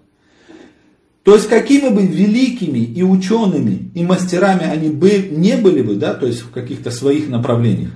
То 1.25 1.35
есть, 1.35 1.49
какими 1.49 1.89
бы 1.89 2.05
великими 2.05 2.79
и 2.79 3.03
учеными, 3.03 3.91
и 3.95 4.05
мастерами 4.05 4.65
они 4.65 4.89
бы 4.89 5.29
не 5.31 5.57
были 5.57 5.83
бы, 5.83 5.95
да, 5.95 6.15
то 6.15 6.27
есть 6.27 6.41
в 6.41 6.51
каких-то 6.51 6.91
своих 6.91 7.29
направлениях, 7.29 7.93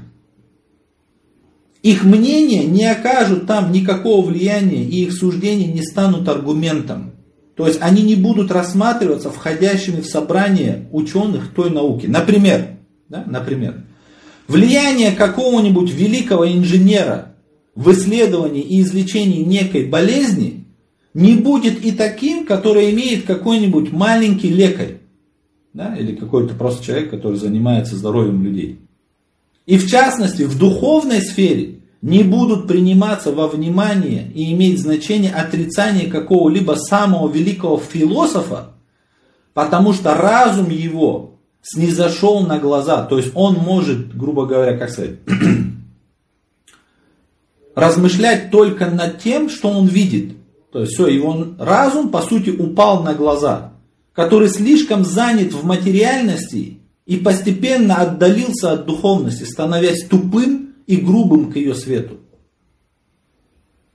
их 1.91 2.03
мнения 2.03 2.65
не 2.65 2.85
окажут 2.85 3.47
там 3.47 3.71
никакого 3.71 4.27
влияния, 4.27 4.83
и 4.83 5.05
их 5.05 5.13
суждения 5.13 5.73
не 5.73 5.83
станут 5.83 6.29
аргументом. 6.29 7.13
То 7.55 7.67
есть 7.67 7.79
они 7.81 8.03
не 8.03 8.17
будут 8.17 8.51
рассматриваться 8.51 9.31
входящими 9.31 10.01
в 10.01 10.07
собрание 10.07 10.89
ученых 10.91 11.55
той 11.55 11.71
науки. 11.71 12.07
Например, 12.07 12.71
да, 13.09 13.23
например, 13.25 13.85
влияние 14.49 15.13
какого-нибудь 15.13 15.93
великого 15.93 16.49
инженера 16.53 17.37
в 17.77 17.93
исследовании 17.93 18.63
и 18.63 18.83
излечении 18.83 19.45
некой 19.45 19.87
болезни 19.87 20.65
не 21.15 21.37
будет 21.37 21.85
и 21.85 21.93
таким, 21.93 22.47
который 22.47 22.91
имеет 22.91 23.27
какой-нибудь 23.27 23.93
маленький 23.93 24.49
лекарь. 24.49 24.99
Да, 25.73 25.95
или 25.95 26.17
какой-то 26.17 26.55
просто 26.55 26.85
человек, 26.85 27.11
который 27.11 27.39
занимается 27.39 27.95
здоровьем 27.95 28.43
людей. 28.43 28.81
И 29.67 29.79
в 29.79 29.91
частности, 29.91 30.43
в 30.43 30.57
духовной 30.57 31.21
сфере 31.21 31.81
не 32.01 32.23
будут 32.23 32.69
приниматься 32.69 33.33
во 33.33 33.49
внимание 33.49 34.31
и 34.33 34.53
иметь 34.53 34.81
значение 34.81 35.33
отрицание 35.33 36.09
какого-либо 36.09 36.75
самого 36.75 37.29
великого 37.29 37.79
философа, 37.79 38.75
потому 39.55 39.93
что 39.93 40.15
разум 40.15 40.71
его 40.71 41.41
снизошел 41.63 42.47
на 42.47 42.61
глаза. 42.61 43.05
То 43.07 43.19
есть 43.19 43.33
он 43.35 43.55
может, 43.55 44.17
грубо 44.17 44.47
говоря, 44.47 44.79
как 44.79 44.91
сказать, 44.91 45.17
размышлять 47.75 48.53
только 48.53 48.87
над 48.87 49.19
тем, 49.19 49.51
что 49.51 49.69
он 49.69 49.87
видит. 49.87 50.37
То 50.71 50.81
есть 50.81 50.93
все, 50.93 51.09
его 51.09 51.45
разум, 51.59 52.11
по 52.11 52.23
сути, 52.23 52.51
упал 52.51 53.03
на 53.03 53.15
глаза, 53.15 53.73
который 54.13 54.49
слишком 54.49 55.05
занят 55.05 55.53
в 55.53 55.65
материальности 55.65 56.76
и 57.07 57.17
постепенно 57.17 57.97
отдалился 57.97 58.73
от 58.73 58.85
духовности, 58.85 59.45
становясь 59.45 60.05
тупым 60.05 60.75
и 60.87 60.97
грубым 60.97 61.53
к 61.53 61.57
ее 61.57 61.75
свету. 61.75 62.19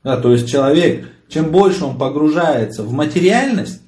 Да, 0.04 0.18
то 0.18 0.32
есть 0.32 0.50
человек, 0.50 1.10
чем 1.28 1.52
больше 1.52 1.86
он 1.86 1.98
погружается 1.98 2.84
в 2.84 2.92
материальность, 2.92 3.82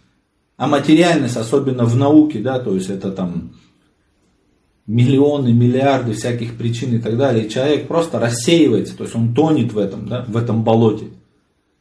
а 0.58 0.68
материальность, 0.68 1.38
особенно 1.38 1.86
в 1.86 1.96
науке, 1.96 2.40
да, 2.40 2.60
то 2.60 2.76
есть 2.76 2.90
это 2.90 3.12
там 3.12 3.54
миллионы, 4.86 5.54
миллиарды 5.54 6.14
всяких 6.14 6.58
причин 6.58 6.96
и 6.96 7.00
так 7.00 7.18
далее, 7.18 7.46
и 7.46 7.50
человек 7.50 7.88
просто 7.88 8.20
рассеивается, 8.20 8.96
то 8.96 9.04
есть 9.04 9.16
он 9.16 9.34
тонет 9.34 9.74
в 9.74 9.78
этом, 9.78 10.08
да, 10.08 10.26
в 10.28 10.38
этом 10.38 10.64
болоте. 10.64 11.06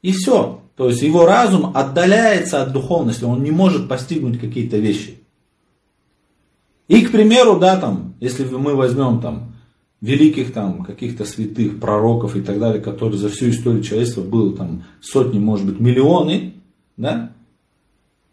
И 0.01 0.13
все. 0.13 0.61
То 0.77 0.89
есть 0.89 1.03
его 1.03 1.27
разум 1.27 1.73
отдаляется 1.75 2.63
от 2.63 2.73
духовности, 2.73 3.25
он 3.25 3.43
не 3.43 3.51
может 3.51 3.89
постигнуть 3.89 4.41
какие-то 4.41 4.79
вещи. 4.79 5.22
И, 6.93 7.01
к 7.07 7.11
примеру, 7.11 7.59
да, 7.59 7.79
там, 7.79 8.17
если 8.21 8.45
мы 8.45 8.75
возьмем 8.75 9.23
там 9.23 9.55
великих 10.03 10.53
там 10.53 10.85
каких-то 10.85 11.25
святых 11.25 11.81
пророков 11.81 12.37
и 12.37 12.43
так 12.43 12.59
далее, 12.59 12.83
которые 12.83 13.17
за 13.17 13.31
всю 13.31 13.49
историю 13.49 13.83
человечества 13.83 14.21
было 14.21 14.55
там 14.55 14.85
сотни, 15.01 15.39
может 15.39 15.65
быть, 15.65 15.81
миллионы, 15.81 16.53
да, 16.99 17.33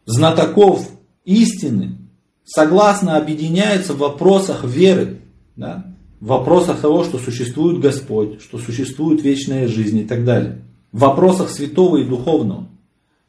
знатоков 0.06 0.90
истины, 1.24 2.00
согласно 2.44 3.16
объединяются 3.16 3.94
в 3.94 4.00
вопросах 4.00 4.66
веры, 4.66 5.22
да, 5.56 5.96
в 6.20 6.28
вопросах 6.28 6.82
того, 6.82 7.06
что 7.06 7.18
существует 7.18 7.80
Господь, 7.80 8.42
что 8.42 8.58
существует 8.58 9.24
вечная 9.24 9.70
жизнь 9.70 10.00
и 10.00 10.04
так 10.04 10.26
далее, 10.26 10.66
в 10.92 11.00
вопросах 11.00 11.50
святого 11.50 11.96
и 11.96 12.04
духовного. 12.04 12.68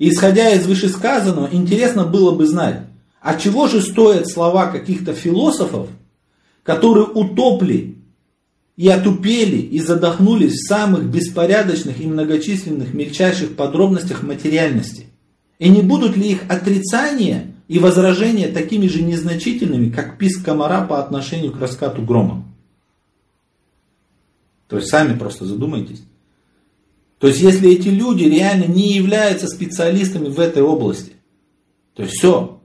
И 0.01 0.09
исходя 0.09 0.51
из 0.51 0.67
вышесказанного, 0.67 1.49
интересно 1.53 2.05
было 2.05 2.35
бы 2.35 2.49
знать, 2.49 2.90
а 3.21 3.39
чего 3.39 3.69
же 3.69 3.83
стоят 3.83 4.29
слова 4.29 4.67
каких-то 4.67 5.13
философов, 5.13 5.89
которые 6.63 7.07
утопли 7.07 7.99
и 8.77 8.89
отупели 8.89 9.59
и 9.59 9.79
задохнулись 9.81 10.55
в 10.55 10.69
самых 10.69 11.05
беспорядочных 11.05 12.01
и 12.01 12.07
многочисленных 12.07 12.95
мельчайших 12.95 13.57
подробностях 13.57 14.23
материальности? 14.23 15.07
И 15.59 15.69
не 15.69 15.83
будут 15.83 16.17
ли 16.17 16.31
их 16.31 16.45
отрицания 16.49 17.55
и 17.69 17.79
возражения 17.79 18.49
такими 18.49 18.87
же 18.87 19.03
незначительными, 19.03 19.91
как 19.91 20.17
писк 20.17 20.43
комара 20.43 20.87
по 20.87 20.99
отношению 20.99 21.53
к 21.53 21.61
раскату 21.61 22.01
грома? 22.01 22.47
То 24.67 24.77
есть 24.77 24.89
сами 24.89 25.19
просто 25.19 25.45
задумайтесь. 25.45 26.03
То 27.19 27.27
есть 27.27 27.41
если 27.41 27.71
эти 27.71 27.89
люди 27.89 28.25
реально 28.25 28.65
не 28.65 28.95
являются 28.95 29.47
специалистами 29.47 30.29
в 30.29 30.41
этой 30.41 30.63
области, 30.63 31.13
то 31.95 32.03
есть 32.03 32.15
все, 32.15 32.60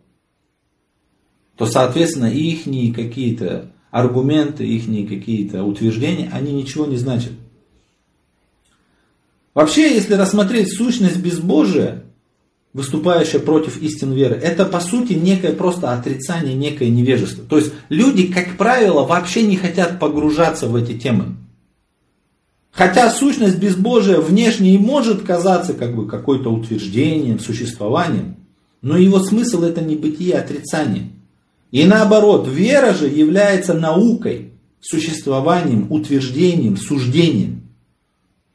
то, 1.58 1.66
соответственно, 1.66 2.26
их 2.26 2.66
какие-то 2.94 3.72
аргументы, 3.92 4.66
их 4.66 4.86
какие-то 5.08 5.64
утверждения, 5.64 6.30
они 6.34 6.52
ничего 6.52 6.86
не 6.86 6.98
значат. 6.98 7.32
Вообще, 9.54 9.94
если 9.96 10.16
рассмотреть 10.16 10.74
сущность 10.74 11.18
безбожия, 11.18 12.04
выступающая 12.74 13.40
против 13.40 13.82
истин 13.82 14.12
веры, 14.12 14.36
это 14.36 14.66
по 14.66 14.82
сути 14.82 15.14
некое 15.14 15.54
просто 15.54 15.94
отрицание, 15.94 16.54
некое 16.54 16.90
невежество. 16.90 17.46
То 17.46 17.58
есть 17.58 17.72
люди, 17.88 18.28
как 18.28 18.58
правило, 18.58 19.06
вообще 19.06 19.44
не 19.44 19.56
хотят 19.56 19.98
погружаться 19.98 20.68
в 20.68 20.76
эти 20.76 20.98
темы. 20.98 21.38
Хотя 22.72 23.10
сущность 23.10 23.58
безбожия 23.58 24.20
внешне 24.20 24.76
и 24.76 24.78
может 24.78 25.22
казаться 25.22 25.74
как 25.74 25.96
бы 25.96 26.06
какой-то 26.06 26.50
утверждением, 26.50 27.40
существованием, 27.40 28.36
но 28.82 28.98
его 28.98 29.22
смысл 29.22 29.64
это 29.64 29.80
не 29.80 29.96
бытие, 29.96 30.36
а 30.36 30.42
отрицание. 30.42 31.12
И 31.76 31.84
наоборот, 31.84 32.48
вера 32.48 32.94
же 32.94 33.10
является 33.10 33.74
наукой, 33.74 34.54
существованием, 34.80 35.92
утверждением, 35.92 36.78
суждением. 36.78 37.64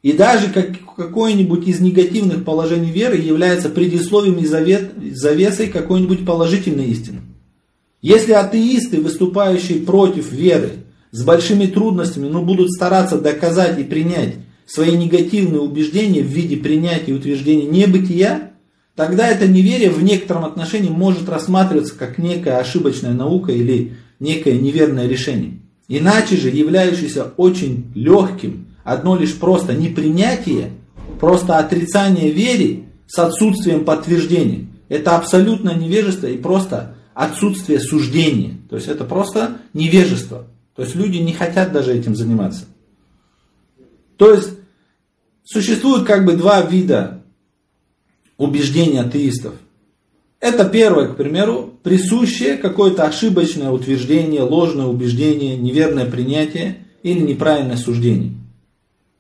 И 0.01 0.15
даже 0.15 0.49
как, 0.49 0.71
какое-нибудь 0.97 1.69
из 1.69 1.81
негативных 1.81 2.47
положений 2.47 2.93
веры 2.93 3.19
является 3.19 3.69
предисловием 3.69 4.39
и 4.39 4.47
завет, 4.47 4.93
завесой 5.13 5.67
какой-нибудь 5.67 6.25
положительной 6.25 6.87
истины. 6.87 7.21
Если 8.01 8.33
атеисты, 8.33 9.03
выступающие 9.03 9.81
против 9.81 10.33
веры, 10.33 10.77
с 11.11 11.23
большими 11.23 11.67
трудностями, 11.67 12.27
но 12.27 12.41
будут 12.41 12.71
стараться 12.71 13.21
доказать 13.21 13.79
и 13.79 13.85
принять 13.85 14.37
свои 14.65 14.97
негативные 14.97 15.61
убеждения 15.61 16.23
в 16.23 16.29
виде 16.29 16.57
принятия 16.57 17.11
и 17.11 17.17
утверждения 17.17 17.67
небытия, 17.67 18.50
тогда 19.01 19.29
это 19.29 19.49
неверие 19.49 19.89
в 19.89 20.03
некотором 20.03 20.45
отношении 20.45 20.91
может 20.91 21.27
рассматриваться 21.27 21.95
как 21.95 22.19
некая 22.19 22.59
ошибочная 22.59 23.15
наука 23.15 23.51
или 23.51 23.95
некое 24.19 24.59
неверное 24.59 25.09
решение. 25.09 25.55
Иначе 25.89 26.37
же, 26.37 26.51
являющееся 26.51 27.33
очень 27.39 27.91
легким, 27.95 28.67
одно 28.85 29.17
лишь 29.17 29.35
просто 29.35 29.73
непринятие, 29.73 30.73
просто 31.19 31.57
отрицание 31.57 32.31
веры 32.31 32.85
с 33.07 33.19
отсутствием 33.19 33.87
подтверждения. 33.87 34.67
Это 34.91 35.17
абсолютное 35.17 35.77
невежество 35.77 36.27
и 36.27 36.37
просто 36.37 36.95
отсутствие 37.15 37.81
суждения. 37.81 38.59
То 38.69 38.77
есть 38.77 38.89
это 38.89 39.05
просто 39.05 39.63
невежество. 39.73 40.45
То 40.77 40.83
есть 40.83 40.95
люди 40.95 41.17
не 41.17 41.33
хотят 41.33 41.73
даже 41.73 41.95
этим 41.95 42.15
заниматься. 42.15 42.67
То 44.19 44.35
есть 44.35 44.51
существует 45.43 46.05
как 46.05 46.27
бы 46.27 46.35
два 46.35 46.61
вида 46.61 47.20
убеждения 48.41 49.03
атеистов. 49.03 49.53
Это 50.41 50.65
первое, 50.65 51.09
к 51.09 51.17
примеру, 51.17 51.75
присущее 51.83 52.57
какое-то 52.57 53.05
ошибочное 53.05 53.71
утверждение, 53.71 54.41
ложное 54.41 54.87
убеждение, 54.87 55.59
неверное 55.59 56.07
принятие 56.07 56.79
или 57.03 57.21
неправильное 57.21 57.77
суждение. 57.77 58.33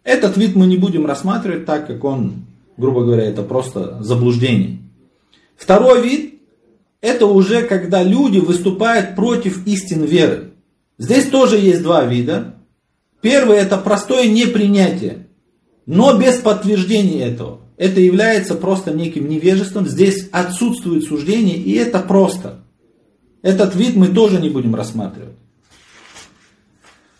Этот 0.04 0.38
вид 0.38 0.56
мы 0.56 0.66
не 0.66 0.78
будем 0.78 1.04
рассматривать 1.04 1.66
так, 1.66 1.86
как 1.86 2.02
он, 2.02 2.46
грубо 2.78 3.04
говоря, 3.04 3.24
это 3.24 3.42
просто 3.42 4.02
заблуждение. 4.02 4.78
Второй 5.54 6.02
вид– 6.02 6.40
это 7.02 7.26
уже 7.26 7.64
когда 7.64 8.02
люди 8.02 8.38
выступают 8.38 9.16
против 9.16 9.66
истин 9.66 10.04
веры. 10.04 10.52
Здесь 10.96 11.26
тоже 11.26 11.58
есть 11.58 11.82
два 11.82 12.06
вида. 12.06 12.54
Первый– 13.20 13.56
это 13.58 13.76
простое 13.76 14.30
непринятие, 14.30 15.26
но 15.84 16.16
без 16.16 16.38
подтверждения 16.38 17.26
этого 17.26 17.60
это 17.80 17.98
является 17.98 18.56
просто 18.56 18.92
неким 18.92 19.26
невежеством. 19.26 19.88
Здесь 19.88 20.28
отсутствует 20.32 21.04
суждение, 21.04 21.56
и 21.56 21.72
это 21.72 21.98
просто. 22.00 22.58
Этот 23.40 23.74
вид 23.74 23.96
мы 23.96 24.08
тоже 24.08 24.38
не 24.38 24.50
будем 24.50 24.74
рассматривать. 24.74 25.36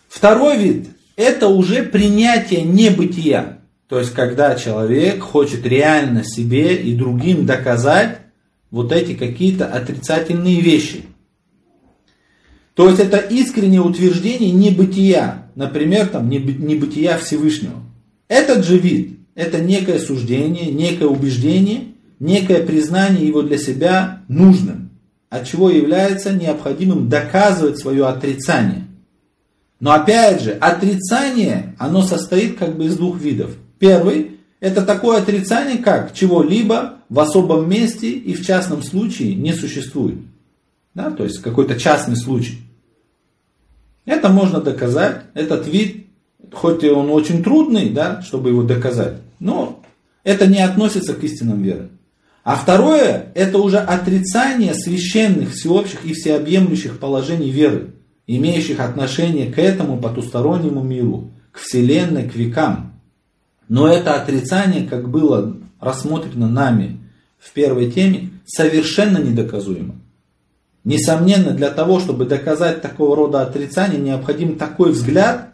Второй 0.07 0.59
вид– 0.59 0.88
это 1.16 1.49
уже 1.49 1.83
принятие 1.83 2.61
небытия. 2.61 3.62
То 3.88 4.01
есть, 4.01 4.12
когда 4.12 4.55
человек 4.55 5.23
хочет 5.23 5.64
реально 5.64 6.25
себе 6.25 6.77
и 6.77 6.94
другим 6.94 7.46
доказать 7.46 8.18
вот 8.70 8.92
эти 8.92 9.14
какие-то 9.14 9.64
отрицательные 9.64 10.61
вещи– 10.61 11.07
То 12.75 12.88
есть 12.88 13.01
это 13.01 13.16
искреннее 13.16 13.81
утверждение 13.81 14.51
небытия, 14.51 15.51
например, 15.55 16.09
там, 16.09 16.29
небытия 16.29 17.16
Всевышнего. 17.16 17.83
Этот 18.29 18.66
же 18.66 18.79
вид, 18.79 19.20
это 19.35 19.61
некое 19.61 19.99
суждение, 19.99 20.71
некое 20.71 21.07
убеждение, 21.07 21.88
некое 22.19 22.64
признание 22.64 23.27
его 23.27 23.43
для 23.43 23.59
себя 23.59 24.23
нужным, 24.29 24.90
от 25.29 25.47
чего 25.47 25.71
является 25.71 26.33
необходимым 26.33 27.09
доказывать 27.09 27.79
свое 27.79 28.07
отрицание. 28.07 28.87
Но 29.81 29.93
опять 29.93 30.43
же, 30.43 30.53
отрицание, 30.53 31.75
оно 31.79 32.03
состоит 32.03 32.59
как 32.59 32.77
бы 32.77 32.85
из 32.87 32.97
двух 32.97 33.19
видов. 33.19 33.53
Первый– 33.79 34.38
это 34.61 34.83
такое 34.83 35.19
отрицание, 35.19 35.79
как 35.79 36.12
чего-либо 36.12 36.97
в 37.09 37.19
особом 37.19 37.69
месте 37.69 38.11
и 38.11 38.35
в 38.35 38.45
частном 38.45 38.83
случае 38.83 39.35
не 39.35 39.55
существует. 39.55 40.19
Да? 40.95 41.11
То 41.11 41.25
есть 41.25 41.38
какой-то 41.38 41.81
частный 41.81 42.16
случай. 42.16 42.59
Это 44.05 44.29
можно 44.29 44.61
доказать, 44.61 45.23
этот 45.35 45.66
вид, 45.66 46.07
хоть 46.53 46.85
и 46.85 46.91
он 46.91 47.11
очень 47.11 47.43
трудный, 47.43 47.91
да, 47.91 48.23
чтобы 48.23 48.51
его 48.51 48.63
доказать, 48.63 49.19
но 49.39 49.83
это 50.25 50.47
не 50.47 50.61
относится 50.61 51.15
к 51.15 51.23
истинам 51.25 51.63
веры. 51.63 51.89
А 52.43 52.57
второе, 52.57 53.33
это 53.35 53.59
уже 53.59 53.79
отрицание 53.79 54.75
священных, 54.75 55.53
всеобщих 55.53 56.05
и 56.05 56.13
всеобъемлющих 56.13 56.99
положений 56.99 57.51
веры 57.51 57.95
имеющих 58.37 58.79
отношение 58.79 59.51
к 59.51 59.59
этому 59.59 59.99
потустороннему 59.99 60.83
миру, 60.85 61.33
к 61.51 61.59
Вселенной, 61.59 62.29
к 62.29 62.37
векам. 62.37 63.01
Но 63.69 63.89
это 63.89 64.15
отрицание, 64.15 64.87
как 64.87 65.09
было 65.09 65.57
рассмотрено 65.81 66.49
нами 66.49 67.01
в 67.41 67.53
первой 67.53 67.91
теме, 67.91 68.31
совершенно 68.47 69.19
недоказуемо. 69.19 69.97
Несомненно, 70.85 71.51
для 71.51 71.71
того, 71.71 71.99
чтобы 71.99 72.25
доказать 72.25 72.81
такого 72.83 73.17
рода 73.17 73.43
отрицание, 73.43 74.01
необходим 74.01 74.57
такой 74.57 74.93
взгляд, 74.93 75.50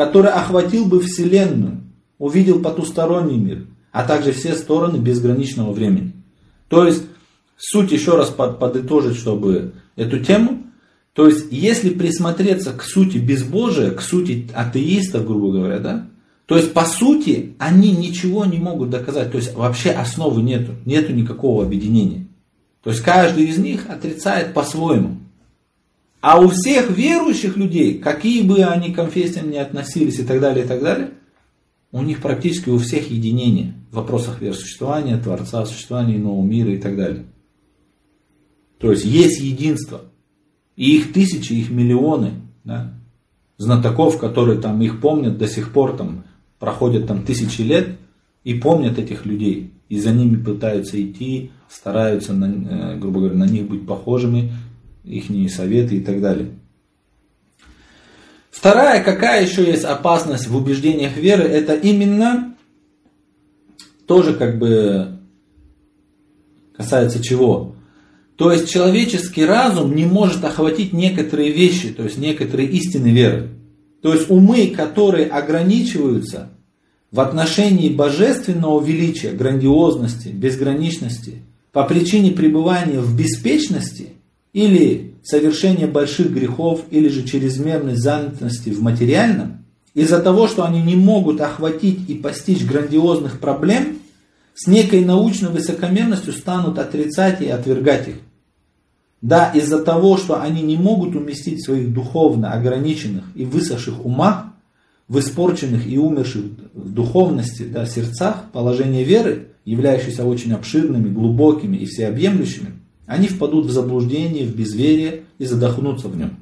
который 0.00 0.30
охватил 0.30 0.86
бы 0.86 0.98
Вселенную, 0.98 1.82
увидел 2.16 2.62
потусторонний 2.62 3.36
мир, 3.36 3.66
а 3.92 4.02
также 4.04 4.32
все 4.32 4.54
стороны 4.54 4.96
безграничного 4.96 5.72
времени. 5.72 6.14
То 6.68 6.86
есть, 6.86 7.02
суть 7.58 7.92
еще 7.92 8.16
раз 8.16 8.30
подытожить, 8.30 9.18
чтобы 9.18 9.74
эту 9.96 10.20
тему, 10.20 10.62
то 11.12 11.26
есть, 11.26 11.48
если 11.50 11.90
присмотреться 11.90 12.72
к 12.72 12.82
сути 12.82 13.18
безбожия, 13.18 13.90
к 13.90 14.00
сути 14.00 14.48
атеистов, 14.54 15.26
грубо 15.26 15.52
говоря, 15.52 15.80
да, 15.80 16.08
то 16.46 16.56
есть, 16.56 16.72
по 16.72 16.86
сути, 16.86 17.54
они 17.58 17.92
ничего 17.92 18.46
не 18.46 18.56
могут 18.56 18.88
доказать. 18.88 19.30
То 19.30 19.36
есть, 19.36 19.54
вообще 19.54 19.90
основы 19.90 20.40
нету, 20.40 20.72
нету 20.86 21.12
никакого 21.12 21.62
объединения. 21.62 22.26
То 22.82 22.88
есть, 22.88 23.02
каждый 23.02 23.44
из 23.44 23.58
них 23.58 23.84
отрицает 23.90 24.54
по-своему. 24.54 25.18
А 26.20 26.40
у 26.40 26.48
всех 26.48 26.90
верующих 26.90 27.56
людей, 27.56 27.98
какие 27.98 28.42
бы 28.42 28.62
они 28.62 28.92
конфессиям 28.92 29.50
ни 29.50 29.56
относились 29.56 30.18
и 30.18 30.24
так 30.24 30.40
далее, 30.40 30.64
и 30.64 30.68
так 30.68 30.82
далее, 30.82 31.10
у 31.92 32.02
них 32.02 32.20
практически 32.20 32.68
у 32.68 32.78
всех 32.78 33.10
единение 33.10 33.74
в 33.90 33.96
вопросах 33.96 34.40
веросуществования, 34.40 35.18
Творца, 35.18 35.64
существования 35.64 36.16
иного 36.16 36.42
мира 36.44 36.72
и 36.72 36.78
так 36.78 36.96
далее. 36.96 37.24
То 38.78 38.90
есть 38.90 39.04
есть 39.04 39.40
единство. 39.40 40.02
И 40.76 40.96
их 40.96 41.12
тысячи, 41.12 41.52
их 41.52 41.70
миллионы 41.70 42.32
да, 42.64 42.94
знатоков, 43.58 44.18
которые 44.18 44.60
там 44.60 44.80
их 44.82 45.00
помнят 45.00 45.36
до 45.36 45.46
сих 45.46 45.72
пор, 45.72 45.96
там 45.96 46.24
проходят 46.58 47.06
там 47.06 47.24
тысячи 47.24 47.62
лет 47.62 47.98
и 48.44 48.54
помнят 48.54 48.98
этих 48.98 49.26
людей. 49.26 49.72
И 49.88 49.98
за 49.98 50.12
ними 50.12 50.42
пытаются 50.42 51.02
идти, 51.02 51.50
стараются, 51.68 52.32
на, 52.32 52.44
э, 52.44 52.98
грубо 52.98 53.20
говоря, 53.20 53.36
на 53.36 53.46
них 53.46 53.68
быть 53.68 53.86
похожими, 53.86 54.52
их 55.10 55.52
советы 55.52 55.96
и 55.96 56.00
так 56.00 56.20
далее. 56.20 56.50
Вторая, 58.50 59.02
какая 59.02 59.44
еще 59.44 59.64
есть 59.64 59.84
опасность 59.84 60.48
в 60.48 60.56
убеждениях 60.56 61.16
веры, 61.16 61.44
это 61.44 61.74
именно 61.74 62.54
тоже 64.06 64.34
как 64.34 64.58
бы 64.58 65.18
касается 66.76 67.22
чего? 67.22 67.74
То 68.36 68.50
есть 68.50 68.70
человеческий 68.70 69.44
разум 69.44 69.94
не 69.94 70.06
может 70.06 70.44
охватить 70.44 70.92
некоторые 70.92 71.52
вещи, 71.52 71.90
то 71.90 72.04
есть 72.04 72.18
некоторые 72.18 72.68
истины 72.70 73.08
веры. 73.08 73.50
То 74.02 74.14
есть 74.14 74.30
умы, 74.30 74.68
которые 74.68 75.26
ограничиваются 75.26 76.48
в 77.10 77.20
отношении 77.20 77.90
божественного 77.90 78.82
величия, 78.82 79.30
грандиозности, 79.30 80.28
безграничности, 80.28 81.42
по 81.72 81.84
причине 81.84 82.32
пребывания 82.32 83.00
в 83.00 83.16
беспечности 83.16 84.14
или 84.52 85.14
совершения 85.22 85.86
больших 85.86 86.32
грехов, 86.32 86.82
или 86.90 87.08
же 87.08 87.22
чрезмерной 87.22 87.96
занятости 87.96 88.70
в 88.70 88.82
материальном, 88.82 89.64
из-за 89.94 90.20
того, 90.20 90.48
что 90.48 90.64
они 90.64 90.82
не 90.82 90.96
могут 90.96 91.40
охватить 91.40 92.08
и 92.08 92.14
постичь 92.14 92.64
грандиозных 92.64 93.40
проблем, 93.40 93.98
с 94.54 94.66
некой 94.66 95.04
научной 95.04 95.50
высокомерностью 95.50 96.32
станут 96.32 96.78
отрицать 96.78 97.40
и 97.40 97.48
отвергать 97.48 98.08
их. 98.08 98.16
Да, 99.22 99.50
из-за 99.52 99.82
того, 99.82 100.16
что 100.16 100.40
они 100.40 100.62
не 100.62 100.76
могут 100.76 101.14
уместить 101.14 101.64
своих 101.64 101.92
духовно 101.92 102.52
ограниченных 102.52 103.24
и 103.34 103.44
высохших 103.44 104.04
умах, 104.04 104.46
в 105.08 105.18
испорченных 105.18 105.88
и 105.88 105.98
умерших 105.98 106.44
в 106.72 106.92
духовности 106.92 107.64
да, 107.64 107.84
сердцах 107.84 108.44
положение 108.52 109.02
веры, 109.02 109.48
являющиеся 109.64 110.24
очень 110.24 110.52
обширными, 110.52 111.12
глубокими 111.12 111.76
и 111.76 111.84
всеобъемлющими, 111.84 112.79
они 113.10 113.26
впадут 113.26 113.66
в 113.66 113.72
заблуждение, 113.72 114.46
в 114.46 114.54
безверие 114.54 115.24
и 115.38 115.44
задохнутся 115.44 116.06
в 116.06 116.16
нем. 116.16 116.38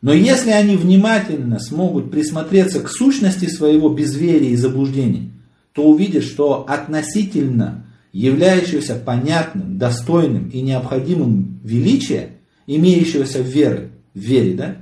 Но 0.00 0.12
если 0.12 0.50
они 0.50 0.76
внимательно 0.76 1.58
смогут 1.58 2.12
присмотреться 2.12 2.80
к 2.80 2.88
сущности 2.88 3.46
своего 3.46 3.88
безверия 3.88 4.50
и 4.50 4.56
заблуждений, 4.56 5.32
то 5.72 5.82
увидят, 5.82 6.22
что 6.22 6.64
относительно 6.68 7.84
являющегося 8.12 8.94
понятным, 8.94 9.76
достойным 9.76 10.48
и 10.50 10.60
необходимым 10.60 11.58
величия, 11.64 12.36
имеющегося 12.68 13.42
в 13.42 13.46
вере, 13.46 13.90
в 14.14 14.20
вере, 14.20 14.54
да? 14.54 14.76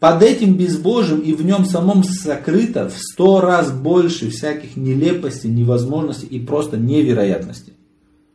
Под 0.00 0.24
этим 0.24 0.56
безбожием 0.56 1.20
и 1.20 1.34
в 1.34 1.44
нем 1.44 1.64
самом 1.64 2.02
сокрыто 2.02 2.88
в 2.88 2.98
сто 2.98 3.40
раз 3.40 3.70
больше 3.70 4.30
всяких 4.30 4.76
нелепостей, 4.76 5.50
невозможностей 5.50 6.26
и 6.26 6.40
просто 6.40 6.76
невероятностей. 6.76 7.74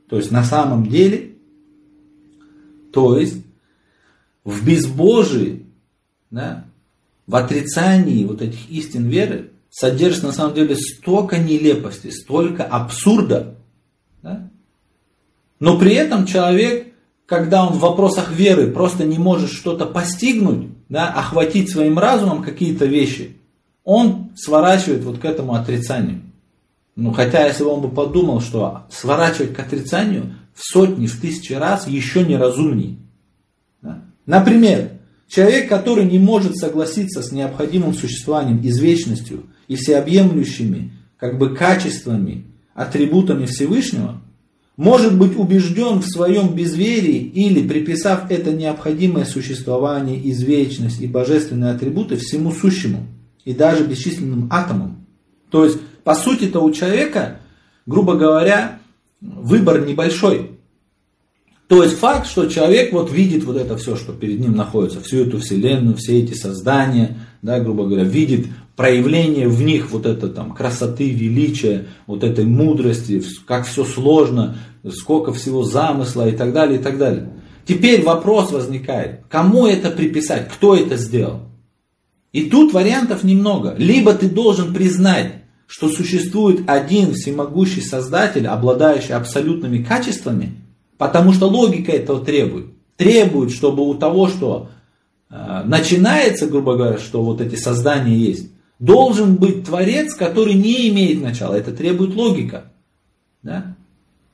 То 0.10 0.16
есть 0.16 0.32
на 0.32 0.44
самом 0.46 0.88
деле, 0.88 1.31
то 2.92 3.18
есть 3.18 3.38
в 4.44 4.66
безбожии, 4.66 5.66
да, 6.30 6.66
в 7.28 7.36
отрицании 7.36 8.26
вот 8.26 8.42
этих 8.42 8.70
истин 8.70 9.08
веры 9.08 9.52
содержится 9.70 10.28
на 10.28 10.34
самом 10.34 10.54
деле 10.54 10.76
столько 10.76 11.38
нелепостей, 11.38 12.12
столько 12.12 12.64
абсурда, 12.64 13.56
да? 14.22 14.50
Но 15.60 15.78
при 15.78 15.94
этом 15.94 16.26
человек, 16.26 16.94
когда 17.28 17.66
он 17.66 17.74
в 17.74 17.80
вопросах 17.80 18.32
веры 18.32 18.72
просто 18.72 19.06
не 19.06 19.20
может 19.20 19.52
что-то 19.52 19.86
постигнуть, 19.86 20.70
да, 20.90 21.08
охватить 21.14 21.70
своим 21.72 22.00
разумом 22.00 22.44
какие-то 22.44 22.86
вещи, 22.86 23.38
он 23.84 24.32
сворачивает 24.36 25.04
вот 25.04 25.20
к 25.20 25.26
этому 25.26 25.54
отрицанию. 25.54 26.22
Ну, 26.96 27.14
хотя, 27.14 27.48
если 27.48 27.64
бы 27.64 27.70
он 27.70 27.82
бы 27.82 27.90
подумал, 27.90 28.42
что 28.42 28.84
сворачивать 28.90 29.54
к 29.54 29.60
отрицанию 29.60 30.36
в 30.54 30.62
сотни, 30.64 31.08
в 31.08 31.20
тысячи 31.20 31.54
раз 31.54 31.88
еще 31.88 32.24
неразумней. 32.24 33.00
Да? 33.82 34.04
Например, 34.26 34.92
человек, 35.28 35.70
который 35.70 36.06
не 36.06 36.20
может 36.20 36.56
согласиться 36.58 37.22
с 37.22 37.32
необходимым 37.32 37.94
существованием, 37.94 38.62
извечностью 38.62 39.46
и 39.68 39.76
всеобъемлющими 39.76 40.94
как 41.18 41.38
бы 41.38 41.56
качествами 41.56 42.46
атрибутами 42.74 43.46
Всевышнего, 43.46 44.22
может 44.78 45.18
быть 45.18 45.38
убежден 45.38 46.00
в 46.00 46.08
своем 46.08 46.56
безверии 46.56 47.20
или, 47.20 47.68
приписав 47.68 48.32
это 48.32 48.52
необходимое 48.52 49.26
существование, 49.26 50.20
извечность 50.32 51.02
и 51.02 51.08
божественные 51.08 51.74
атрибуты 51.74 52.16
всему 52.18 52.52
сущему 52.52 53.06
и 53.46 53.54
даже 53.54 53.86
бесчисленным 53.86 54.48
атомам. 54.52 55.06
То 55.50 55.66
есть, 55.66 55.78
по 56.04 56.16
сути-то 56.16 56.62
у 56.62 56.72
человека, 56.72 57.42
грубо 57.86 58.16
говоря, 58.16 58.80
выбор 59.22 59.86
небольшой. 59.86 60.52
То 61.68 61.84
есть 61.84 61.98
факт, 61.98 62.28
что 62.28 62.48
человек 62.48 62.92
вот 62.92 63.12
видит 63.12 63.46
вот 63.46 63.56
это 63.56 63.78
все, 63.78 63.96
что 63.96 64.12
перед 64.12 64.42
ним 64.42 64.58
находится, 64.58 65.00
всю 65.00 65.20
эту 65.20 65.40
вселенную, 65.40 65.96
все 65.96 66.20
эти 66.20 66.34
создания, 66.34 67.18
да, 67.42 67.62
грубо 67.62 67.86
говоря, 67.86 68.04
видит 68.04 68.48
проявление 68.76 69.48
в 69.48 69.62
них 69.62 69.90
вот 69.92 70.06
это 70.06 70.28
там 70.28 70.54
красоты, 70.54 71.10
величия, 71.10 71.86
вот 72.08 72.26
этой 72.26 72.44
мудрости, 72.44 73.24
как 73.48 73.66
все 73.66 73.86
сложно, 73.86 74.58
сколько 74.94 75.32
всего 75.32 75.64
замысла 75.64 76.28
и 76.28 76.36
так 76.36 76.52
далее, 76.52 76.80
и 76.80 76.84
так 76.84 76.98
далее. 76.98 77.30
Теперь 77.66 78.04
вопрос 78.04 78.52
возникает, 78.52 79.22
кому 79.30 79.66
это 79.66 79.92
приписать, 79.92 80.50
кто 80.50 80.76
это 80.76 80.98
сделал? 80.98 81.42
И 82.34 82.50
тут 82.50 82.74
вариантов 82.74 83.24
немного. 83.24 83.76
Либо 83.78 84.14
ты 84.14 84.30
должен 84.30 84.74
признать, 84.74 85.41
что 85.72 85.88
существует 85.88 86.70
один 86.70 87.14
всемогущий 87.14 87.80
создатель, 87.80 88.46
обладающий 88.46 89.16
абсолютными 89.16 89.82
качествами, 89.82 90.52
потому 90.98 91.32
что 91.32 91.48
логика 91.48 91.94
этого 91.94 92.26
требует. 92.26 92.66
Требует, 92.98 93.52
чтобы 93.52 93.88
у 93.88 93.94
того, 93.94 94.28
что 94.28 94.70
э, 95.30 95.64
начинается, 95.64 96.48
грубо 96.48 96.76
говоря, 96.76 96.98
что 96.98 97.24
вот 97.24 97.40
эти 97.40 97.56
создания 97.56 98.18
есть, 98.18 98.52
должен 98.80 99.38
быть 99.38 99.64
Творец, 99.64 100.14
который 100.14 100.56
не 100.56 100.90
имеет 100.90 101.24
начала. 101.24 101.56
Это 101.56 101.72
требует 101.72 102.16
логика. 102.16 102.66
Да? 103.42 103.78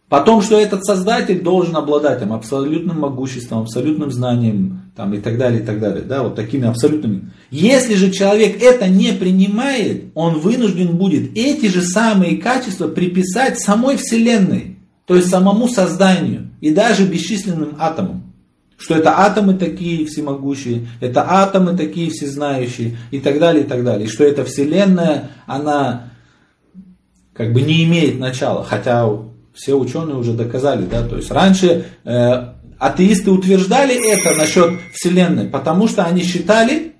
Потом, 0.10 0.42
что 0.42 0.58
этот 0.58 0.86
создатель 0.86 1.42
должен 1.42 1.76
обладать 1.76 2.20
там, 2.20 2.32
абсолютным 2.32 3.02
могуществом, 3.02 3.60
абсолютным 3.60 4.10
знанием 4.10 4.92
там, 4.96 5.14
и 5.14 5.20
так 5.20 5.38
далее, 5.38 5.62
и 5.62 5.66
так 5.66 5.82
далее. 5.82 6.04
Да, 6.04 6.24
вот 6.24 6.36
такими 6.36 6.66
абсолютными. 6.66 7.32
Если 7.52 7.96
же 7.96 8.12
человек 8.12 8.62
это 8.62 8.88
не 8.88 9.12
принимает, 9.12 10.06
он 10.16 10.40
вынужден 10.40 10.96
будет 10.96 11.38
эти 11.38 11.66
же 11.66 11.82
самые 11.82 12.38
качества 12.38 12.88
приписать 12.88 13.60
самой 13.60 13.98
Вселенной, 13.98 14.78
то 15.06 15.16
есть 15.16 15.30
самому 15.30 15.68
созданию 15.68 16.52
и 16.62 16.74
даже 16.74 17.06
бесчисленным 17.06 17.76
атомам. 17.78 18.34
Что 18.78 18.96
это 18.96 19.20
атомы 19.20 19.56
такие 19.56 20.06
всемогущие, 20.06 20.88
это 21.02 21.26
атомы 21.28 21.76
такие 21.76 22.12
всезнающие 22.12 22.98
и 23.12 23.20
так 23.20 23.40
далее, 23.40 23.66
и 23.66 23.68
так 23.68 23.84
далее. 23.84 24.06
И 24.06 24.10
что 24.10 24.24
эта 24.24 24.46
Вселенная, 24.46 25.32
она 25.48 26.12
как 27.34 27.54
бы 27.54 27.62
не 27.62 27.84
имеет 27.84 28.20
начала, 28.20 28.64
хотя 28.64 29.10
все 29.58 29.74
ученые 29.74 30.16
уже 30.16 30.34
доказали, 30.34 30.86
да, 30.86 31.04
то 31.04 31.18
есть 31.18 31.32
раньше 31.32 31.86
э, 32.06 32.48
атеисты 32.78 33.32
утверждали 33.32 33.96
это 33.96 34.36
насчет 34.38 34.80
Вселенной, 34.94 35.48
потому 35.48 35.88
что 35.88 36.04
они 36.04 36.22
считали, 36.22 36.94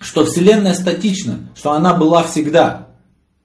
что 0.00 0.24
Вселенная 0.24 0.72
статична, 0.72 1.50
что 1.54 1.72
она 1.72 1.92
была 1.94 2.22
всегда, 2.22 2.88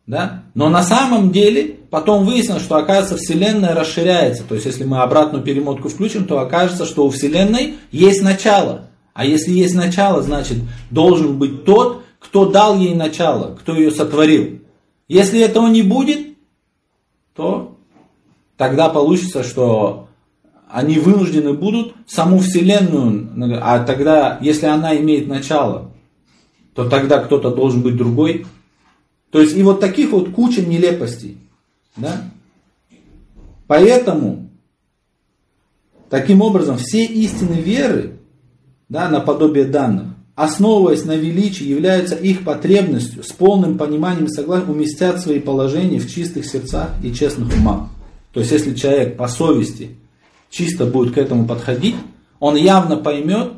да, 0.07 0.43
но 0.53 0.69
на 0.69 0.83
самом 0.83 1.31
деле 1.31 1.75
потом 1.89 2.25
выяснилось, 2.25 2.63
что 2.63 2.77
оказывается 2.77 3.17
Вселенная 3.17 3.75
расширяется, 3.75 4.43
то 4.47 4.55
есть 4.55 4.65
если 4.65 4.85
мы 4.85 5.01
обратную 5.01 5.43
перемотку 5.43 5.89
включим, 5.89 6.25
то 6.25 6.39
окажется, 6.39 6.85
что 6.85 7.05
у 7.05 7.09
Вселенной 7.09 7.75
есть 7.91 8.21
начало, 8.21 8.87
а 9.13 9.25
если 9.25 9.51
есть 9.51 9.75
начало, 9.75 10.21
значит 10.21 10.59
должен 10.91 11.37
быть 11.37 11.65
тот, 11.65 12.03
кто 12.19 12.45
дал 12.45 12.77
ей 12.79 12.95
начало, 12.95 13.55
кто 13.55 13.75
ее 13.75 13.91
сотворил. 13.91 14.61
Если 15.09 15.41
этого 15.41 15.67
не 15.67 15.83
будет, 15.83 16.37
то 17.35 17.74
тогда 18.57 18.89
получится, 18.89 19.43
что 19.43 20.07
они 20.69 20.99
вынуждены 20.99 21.53
будут 21.53 21.93
саму 22.07 22.39
Вселенную, 22.39 23.29
а 23.61 23.79
тогда, 23.79 24.37
если 24.41 24.65
она 24.65 24.97
имеет 24.97 25.27
начало, 25.27 25.91
то 26.73 26.89
тогда 26.89 27.19
кто-то 27.19 27.51
должен 27.51 27.81
быть 27.81 27.95
другой. 27.95 28.45
То 29.31 29.41
есть 29.41 29.55
и 29.55 29.63
вот 29.63 29.79
таких 29.79 30.11
вот 30.11 30.31
куча 30.31 30.61
нелепостей. 30.61 31.37
Да? 31.95 32.23
Поэтому, 33.67 34.49
таким 36.09 36.41
образом, 36.41 36.77
все 36.77 37.05
истины 37.05 37.55
веры, 37.55 38.17
да, 38.89 39.09
наподобие 39.09 39.65
данных, 39.65 40.07
основываясь 40.35 41.05
на 41.05 41.15
величии, 41.15 41.63
являются 41.63 42.15
их 42.15 42.43
потребностью, 42.43 43.23
с 43.23 43.31
полным 43.31 43.77
пониманием 43.77 44.25
и 44.25 44.29
согласием 44.29 44.71
уместят 44.71 45.21
свои 45.21 45.39
положения 45.39 45.99
в 45.99 46.11
чистых 46.11 46.45
сердцах 46.45 46.91
и 47.01 47.13
честных 47.13 47.53
умах. 47.55 47.87
То 48.35 48.41
есть, 48.41 48.51
если 48.51 48.75
человек 48.75 49.15
по 49.15 49.29
совести 49.29 49.95
чисто 50.49 50.85
будет 50.85 51.15
к 51.15 51.17
этому 51.17 51.47
подходить, 51.47 51.95
он 52.41 52.57
явно 52.57 52.97
поймет, 52.97 53.53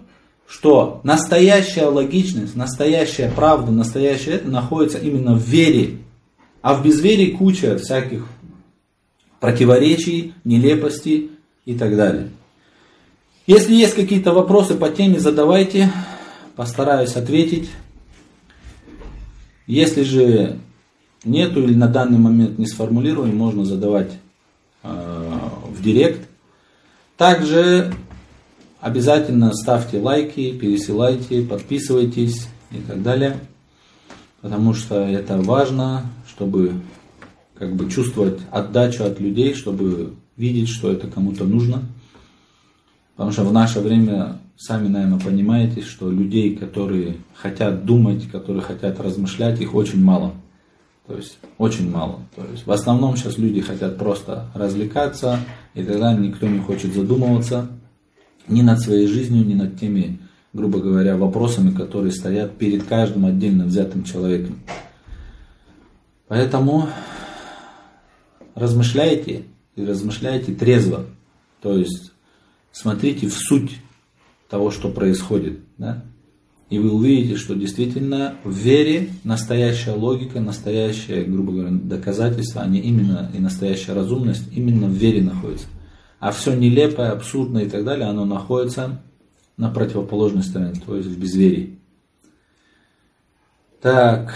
что 0.48 1.02
настоящая 1.04 1.88
логичность, 1.88 2.56
настоящая 2.56 3.32
правда, 3.36 3.72
настоящее 3.72 4.36
это 4.36 4.50
находится 4.50 5.00
именно 5.00 5.34
в 5.34 5.42
вере. 5.42 5.98
А 6.62 6.76
в 6.76 6.84
безверии 6.84 7.32
куча 7.32 7.80
всяких 7.80 8.28
противоречий, 9.40 10.36
нелепостей 10.44 11.32
и 11.66 11.74
так 11.74 11.96
далее. 11.98 12.30
Если 13.48 13.74
есть 13.74 13.96
какие-то 13.96 14.32
вопросы 14.32 14.76
по 14.76 14.90
теме, 14.90 15.20
задавайте, 15.20 15.92
постараюсь 16.56 17.16
ответить. 17.16 17.68
Если 19.66 20.04
же 20.04 20.60
нету 21.26 21.64
или 21.64 21.74
на 21.74 21.88
данный 21.88 22.20
момент 22.20 22.60
не 22.60 22.68
сформулировали, 22.68 23.32
можно 23.32 23.66
задавать 23.66 24.12
в 24.84 25.82
директ. 25.82 26.28
Также 27.18 27.94
обязательно 28.80 29.54
ставьте 29.54 30.00
лайки, 30.00 30.52
пересылайте, 30.52 31.42
подписывайтесь 31.42 32.48
и 32.72 32.78
так 32.78 33.02
далее. 33.02 33.40
Потому 34.42 34.74
что 34.74 34.96
это 35.02 35.38
важно, 35.38 36.06
чтобы 36.28 36.74
как 37.56 37.76
бы 37.76 37.90
чувствовать 37.90 38.40
отдачу 38.52 39.04
от 39.04 39.20
людей, 39.20 39.56
чтобы 39.56 40.14
видеть, 40.36 40.70
что 40.70 40.92
это 40.92 41.08
кому-то 41.08 41.44
нужно. 41.44 41.84
Потому 43.16 43.32
что 43.32 43.44
в 43.44 43.52
наше 43.52 43.80
время, 43.80 44.40
сами, 44.56 44.88
наверное, 44.88 45.20
понимаете, 45.20 45.82
что 45.82 46.12
людей, 46.12 46.56
которые 46.56 47.18
хотят 47.34 47.84
думать, 47.84 48.30
которые 48.30 48.62
хотят 48.62 49.00
размышлять, 49.00 49.60
их 49.60 49.74
очень 49.74 50.04
мало. 50.04 50.36
То 51.08 51.16
есть 51.16 51.40
очень 51.58 51.90
мало. 51.90 52.20
То 52.36 52.46
есть 52.52 52.68
в 52.68 52.72
основном 52.72 53.16
сейчас 53.16 53.38
люди 53.38 53.62
хотят 53.62 53.98
просто 53.98 54.52
развлекаться, 54.54 55.40
и 55.74 55.84
тогда 55.84 56.14
никто 56.14 56.48
не 56.48 56.60
хочет 56.60 56.94
задумываться 56.94 57.70
ни 58.48 58.62
над 58.62 58.82
своей 58.82 59.08
жизнью, 59.08 59.46
ни 59.46 59.54
над 59.54 59.80
теми, 59.80 60.20
грубо 60.52 60.80
говоря, 60.80 61.16
вопросами, 61.16 61.72
которые 61.72 62.12
стоят 62.12 62.58
перед 62.58 62.84
каждым 62.84 63.26
отдельно 63.26 63.66
взятым 63.66 64.04
человеком. 64.04 64.60
Поэтому 66.28 66.90
размышляйте 68.54 69.46
и 69.78 69.86
размышляйте 69.86 70.54
трезво. 70.54 71.06
То 71.62 71.78
есть 71.78 72.12
смотрите 72.74 73.28
в 73.28 73.34
суть 73.34 73.80
того, 74.50 74.72
что 74.72 74.90
происходит. 74.90 75.60
Да? 75.78 76.04
И 76.70 76.80
вы 76.80 76.92
увидите, 76.92 77.38
что 77.38 77.56
действительно 77.56 78.36
в 78.44 78.54
вере 78.54 79.10
настоящая 79.24 79.94
логика, 79.94 80.42
настоящее, 80.42 81.24
грубо 81.24 81.54
говоря, 81.54 81.72
доказательство, 81.72 82.62
а 82.62 82.68
не 82.68 82.80
именно 82.80 83.32
и 83.34 83.40
настоящая 83.40 83.94
разумность, 83.94 84.44
именно 84.52 84.88
в 84.88 84.92
вере 84.92 85.22
находится. 85.22 85.68
А 86.20 86.32
все 86.32 86.54
нелепое, 86.54 87.12
абсурдное 87.12 87.64
и 87.64 87.70
так 87.70 87.86
далее, 87.86 88.08
оно 88.08 88.26
находится 88.26 89.02
на 89.56 89.70
противоположной 89.70 90.44
стороне, 90.44 90.74
то 90.86 90.98
есть 90.98 91.08
в 91.08 91.18
безверии. 91.18 91.80
Так, 93.82 94.34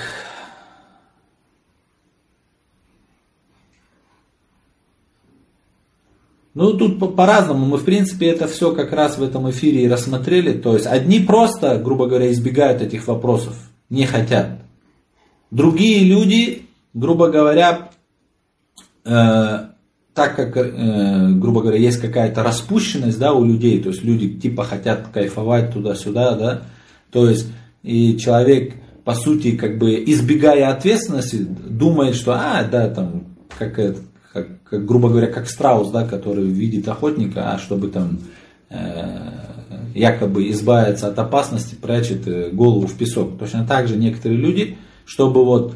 Ну, 6.54 6.74
тут 6.74 7.00
по-разному. 7.16 7.66
Мы, 7.66 7.78
в 7.78 7.86
принципе, 7.86 8.28
это 8.28 8.48
все 8.48 8.74
как 8.74 8.92
раз 8.92 9.18
в 9.18 9.24
этом 9.24 9.50
эфире 9.52 9.84
и 9.84 9.88
рассмотрели. 9.88 10.52
То 10.52 10.74
есть, 10.74 10.86
одни 10.86 11.20
просто, 11.20 11.78
грубо 11.78 12.08
говоря, 12.08 12.32
избегают 12.32 12.82
этих 12.82 13.08
вопросов, 13.08 13.56
не 13.90 14.06
хотят. 14.06 14.60
Другие 15.50 16.04
люди, 16.04 16.64
грубо 16.94 17.30
говоря, 17.30 17.90
э, 19.06 19.60
так 20.14 20.36
как, 20.36 20.58
э, 20.58 21.30
грубо 21.34 21.62
говоря, 21.62 21.78
есть 21.78 22.00
какая-то 22.00 22.44
распущенность 22.44 23.20
да, 23.20 23.34
у 23.34 23.46
людей, 23.46 23.82
то 23.82 23.90
есть 23.90 24.04
люди 24.04 24.30
типа 24.30 24.64
хотят 24.64 25.08
кайфовать 25.08 25.74
туда-сюда, 25.74 26.36
да, 26.36 26.62
то 27.12 27.30
есть 27.30 27.48
и 27.84 28.18
человек, 28.18 28.76
по 29.04 29.16
сути, 29.16 29.56
как 29.56 29.78
бы 29.78 30.04
избегая 30.06 30.70
ответственности, 30.70 31.38
думает, 31.38 32.16
что, 32.16 32.34
а, 32.34 32.64
да, 32.64 32.90
там, 32.90 33.24
как 33.58 33.80
это, 33.80 34.00
как, 34.32 34.48
как, 34.64 34.86
грубо 34.86 35.10
говоря, 35.10 35.28
как 35.28 35.50
страус, 35.50 35.90
да, 35.92 36.06
который 36.06 36.46
видит 36.46 36.88
охотника, 36.88 37.52
а 37.52 37.60
чтобы 37.60 37.90
там 37.90 38.20
э, 38.70 39.30
якобы 39.94 40.50
избавиться 40.52 41.08
от 41.08 41.20
опасности, 41.20 41.76
прячет 41.76 42.28
э, 42.28 42.50
голову 42.52 42.88
в 42.88 42.94
песок. 42.94 43.38
Точно 43.38 43.66
так 43.66 43.88
же 43.88 43.98
некоторые 43.98 44.40
люди, 44.40 44.78
чтобы 45.06 45.44
вот 45.44 45.76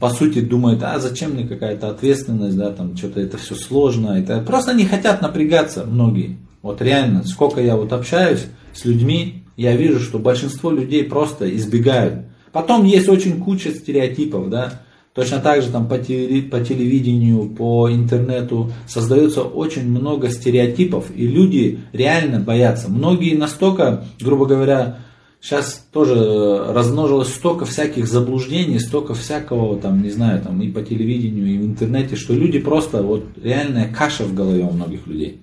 по 0.00 0.10
сути 0.10 0.40
думают, 0.40 0.82
а 0.82 0.98
зачем 0.98 1.32
мне 1.32 1.46
какая-то 1.46 1.88
ответственность, 1.88 2.56
да, 2.56 2.70
там 2.70 2.96
что-то 2.96 3.20
это 3.20 3.36
все 3.36 3.54
сложно, 3.54 4.18
это 4.18 4.40
просто 4.40 4.74
не 4.74 4.86
хотят 4.86 5.22
напрягаться 5.22 5.84
многие. 5.84 6.38
Вот 6.62 6.80
реально, 6.80 7.24
сколько 7.24 7.60
я 7.60 7.76
вот 7.76 7.92
общаюсь 7.92 8.46
с 8.72 8.84
людьми, 8.84 9.44
я 9.56 9.76
вижу, 9.76 10.00
что 10.00 10.18
большинство 10.18 10.70
людей 10.70 11.04
просто 11.04 11.54
избегают. 11.54 12.24
Потом 12.52 12.84
есть 12.84 13.08
очень 13.08 13.40
куча 13.40 13.70
стереотипов, 13.70 14.48
да, 14.48 14.80
Точно 15.14 15.38
так 15.38 15.62
же 15.62 15.70
там 15.70 15.86
по, 15.86 15.98
телевидению, 15.98 17.48
по 17.48 17.88
интернету 17.88 18.72
создается 18.88 19.42
очень 19.42 19.88
много 19.88 20.28
стереотипов, 20.28 21.06
и 21.14 21.28
люди 21.28 21.78
реально 21.92 22.40
боятся. 22.40 22.90
Многие 22.90 23.36
настолько, 23.36 24.04
грубо 24.20 24.46
говоря, 24.46 24.98
сейчас 25.40 25.86
тоже 25.92 26.64
размножилось 26.68 27.32
столько 27.32 27.64
всяких 27.64 28.08
заблуждений, 28.08 28.80
столько 28.80 29.14
всякого, 29.14 29.78
там, 29.78 30.02
не 30.02 30.10
знаю, 30.10 30.42
там 30.42 30.60
и 30.60 30.68
по 30.68 30.82
телевидению, 30.82 31.46
и 31.46 31.58
в 31.58 31.64
интернете, 31.64 32.16
что 32.16 32.34
люди 32.34 32.58
просто, 32.58 33.00
вот 33.02 33.24
реальная 33.40 33.88
каша 33.92 34.24
в 34.24 34.34
голове 34.34 34.64
у 34.64 34.72
многих 34.72 35.06
людей. 35.06 35.38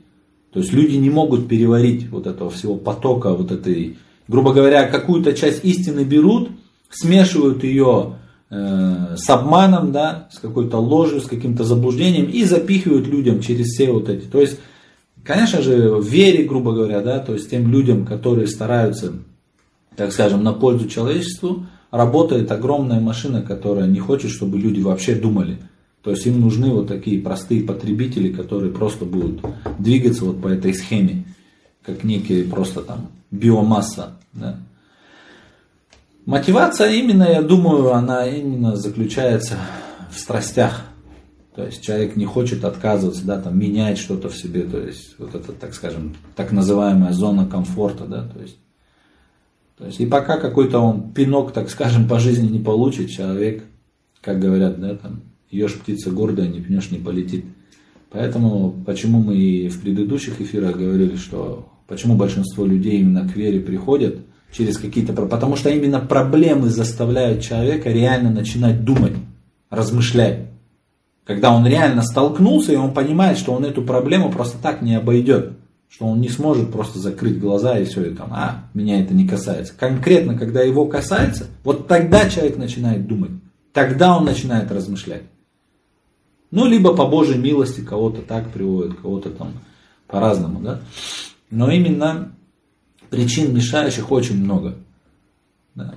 То 0.51 0.59
есть 0.59 0.73
люди 0.73 0.97
не 0.97 1.09
могут 1.09 1.47
переварить 1.47 2.09
вот 2.09 2.27
этого 2.27 2.49
всего 2.49 2.75
потока, 2.75 3.29
вот 3.29 3.53
этой, 3.53 3.95
грубо 4.27 4.51
говоря, 4.51 4.89
какую-то 4.89 5.31
часть 5.31 5.63
истины 5.63 6.03
берут, 6.03 6.49
смешивают 6.89 7.63
ее 7.63 8.15
Э, 8.51 9.15
с 9.17 9.29
обманом, 9.29 9.91
да, 9.91 10.27
с 10.31 10.37
какой-то 10.37 10.77
ложью, 10.77 11.21
с 11.21 11.25
каким-то 11.25 11.63
заблуждением 11.63 12.25
и 12.25 12.43
запихивают 12.43 13.07
людям 13.07 13.41
через 13.41 13.67
все 13.67 13.91
вот 13.91 14.09
эти. 14.09 14.25
То 14.25 14.39
есть, 14.41 14.59
конечно 15.23 15.61
же, 15.61 15.95
в 15.95 16.05
вере, 16.05 16.43
грубо 16.43 16.73
говоря, 16.73 17.01
да, 17.01 17.19
то 17.19 17.33
есть 17.33 17.49
тем 17.49 17.71
людям, 17.71 18.05
которые 18.05 18.47
стараются 18.47 19.13
так 19.95 20.11
скажем, 20.11 20.43
на 20.43 20.53
пользу 20.53 20.87
человечеству, 20.87 21.65
работает 21.91 22.51
огромная 22.51 22.99
машина, 22.99 23.41
которая 23.41 23.87
не 23.87 23.99
хочет, 23.99 24.31
чтобы 24.31 24.57
люди 24.57 24.81
вообще 24.81 25.15
думали. 25.15 25.59
То 26.01 26.11
есть 26.11 26.25
им 26.25 26.41
нужны 26.41 26.69
вот 26.69 26.87
такие 26.87 27.21
простые 27.21 27.63
потребители, 27.63 28.31
которые 28.31 28.71
просто 28.71 29.05
будут 29.05 29.41
двигаться 29.77 30.25
вот 30.25 30.41
по 30.41 30.47
этой 30.47 30.73
схеме, 30.73 31.25
как 31.83 32.03
некие 32.03 32.45
просто 32.45 32.81
там 32.81 33.09
биомасса. 33.29 34.13
Да. 34.33 34.57
Мотивация 36.25 36.91
именно, 36.91 37.23
я 37.23 37.41
думаю, 37.41 37.93
она 37.93 38.27
именно 38.27 38.75
заключается 38.75 39.57
в 40.11 40.19
страстях. 40.19 40.83
То 41.55 41.65
есть 41.65 41.81
человек 41.81 42.15
не 42.15 42.25
хочет 42.25 42.63
отказываться, 42.63 43.25
да, 43.25 43.41
там, 43.41 43.59
менять 43.59 43.97
что-то 43.97 44.29
в 44.29 44.37
себе, 44.37 44.61
то 44.61 44.79
есть 44.79 45.15
вот 45.17 45.35
это, 45.35 45.51
так 45.51 45.73
скажем, 45.73 46.15
так 46.35 46.51
называемая 46.51 47.11
зона 47.11 47.45
комфорта, 47.45 48.05
да, 48.05 48.23
то 48.23 48.39
есть, 48.39 48.57
то 49.77 49.85
есть 49.85 49.99
и 49.99 50.05
пока 50.05 50.37
какой-то 50.37 50.79
он 50.79 51.11
пинок, 51.11 51.51
так 51.51 51.69
скажем, 51.69 52.07
по 52.07 52.19
жизни 52.19 52.47
не 52.47 52.59
получит, 52.59 53.09
человек, 53.09 53.65
как 54.21 54.39
говорят, 54.39 54.79
да, 54.79 54.95
там, 54.95 55.23
ешь 55.49 55.75
птица 55.75 56.11
гордая, 56.11 56.47
не 56.47 56.61
пнешь, 56.61 56.91
не 56.91 56.99
полетит. 56.99 57.45
Поэтому, 58.11 58.71
почему 58.85 59.21
мы 59.21 59.35
и 59.35 59.67
в 59.67 59.81
предыдущих 59.81 60.39
эфирах 60.39 60.77
говорили, 60.77 61.15
что 61.15 61.69
почему 61.87 62.15
большинство 62.15 62.65
людей 62.65 62.99
именно 62.99 63.27
к 63.27 63.35
вере 63.35 63.59
приходят 63.59 64.19
через 64.51 64.77
какие-то... 64.77 65.13
Потому 65.13 65.55
что 65.55 65.69
именно 65.69 65.99
проблемы 65.99 66.69
заставляют 66.69 67.41
человека 67.41 67.89
реально 67.89 68.31
начинать 68.31 68.83
думать, 68.83 69.13
размышлять. 69.69 70.47
Когда 71.25 71.53
он 71.53 71.65
реально 71.65 72.01
столкнулся, 72.01 72.73
и 72.73 72.77
он 72.77 72.93
понимает, 72.93 73.37
что 73.37 73.53
он 73.53 73.65
эту 73.65 73.81
проблему 73.83 74.31
просто 74.31 74.57
так 74.61 74.81
не 74.81 74.95
обойдет. 74.95 75.53
Что 75.87 76.05
он 76.05 76.21
не 76.21 76.29
сможет 76.29 76.71
просто 76.71 76.99
закрыть 76.99 77.39
глаза 77.39 77.77
и 77.77 77.85
все, 77.85 78.05
и 78.05 78.15
там, 78.15 78.29
а, 78.31 78.65
меня 78.73 79.01
это 79.01 79.13
не 79.13 79.27
касается. 79.27 79.73
Конкретно, 79.77 80.37
когда 80.37 80.61
его 80.61 80.85
касается, 80.85 81.47
вот 81.63 81.87
тогда 81.87 82.29
человек 82.29 82.57
начинает 82.57 83.07
думать. 83.07 83.31
Тогда 83.73 84.17
он 84.17 84.25
начинает 84.25 84.71
размышлять. 84.71 85.23
Ну, 86.49 86.65
либо 86.65 86.93
по 86.93 87.07
Божьей 87.07 87.37
милости 87.37 87.81
кого-то 87.81 88.21
так 88.21 88.49
приводит, 88.51 88.99
кого-то 88.99 89.29
там 89.29 89.53
по-разному, 90.07 90.59
да. 90.61 90.81
Но 91.49 91.71
именно 91.71 92.33
причин 93.11 93.53
мешающих 93.53 94.11
очень 94.11 94.43
много. 94.43 94.77
Да. 95.75 95.93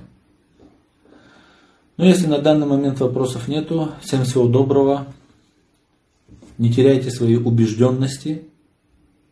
Ну, 1.97 2.05
если 2.05 2.27
на 2.27 2.39
данный 2.39 2.67
момент 2.67 2.99
вопросов 2.99 3.47
нету, 3.47 3.89
всем 4.01 4.25
всего 4.25 4.47
доброго. 4.47 5.07
Не 6.57 6.71
теряйте 6.71 7.09
свои 7.09 7.35
убежденности, 7.35 8.43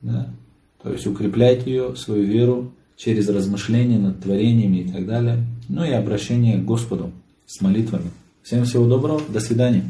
да? 0.01 0.33
то 0.81 0.91
есть 0.91 1.07
укрепляйте 1.07 1.71
ее, 1.71 1.95
свою 1.95 2.25
веру 2.25 2.73
через 2.97 3.29
размышления 3.29 3.97
над 3.97 4.21
творениями 4.21 4.77
и 4.77 4.91
так 4.91 5.05
далее. 5.05 5.45
Ну 5.69 5.85
и 5.85 5.91
обращение 5.91 6.57
к 6.57 6.65
Господу 6.65 7.11
с 7.45 7.61
молитвами. 7.61 8.11
Всем 8.41 8.65
всего 8.65 8.87
доброго, 8.87 9.21
до 9.29 9.39
свидания. 9.39 9.85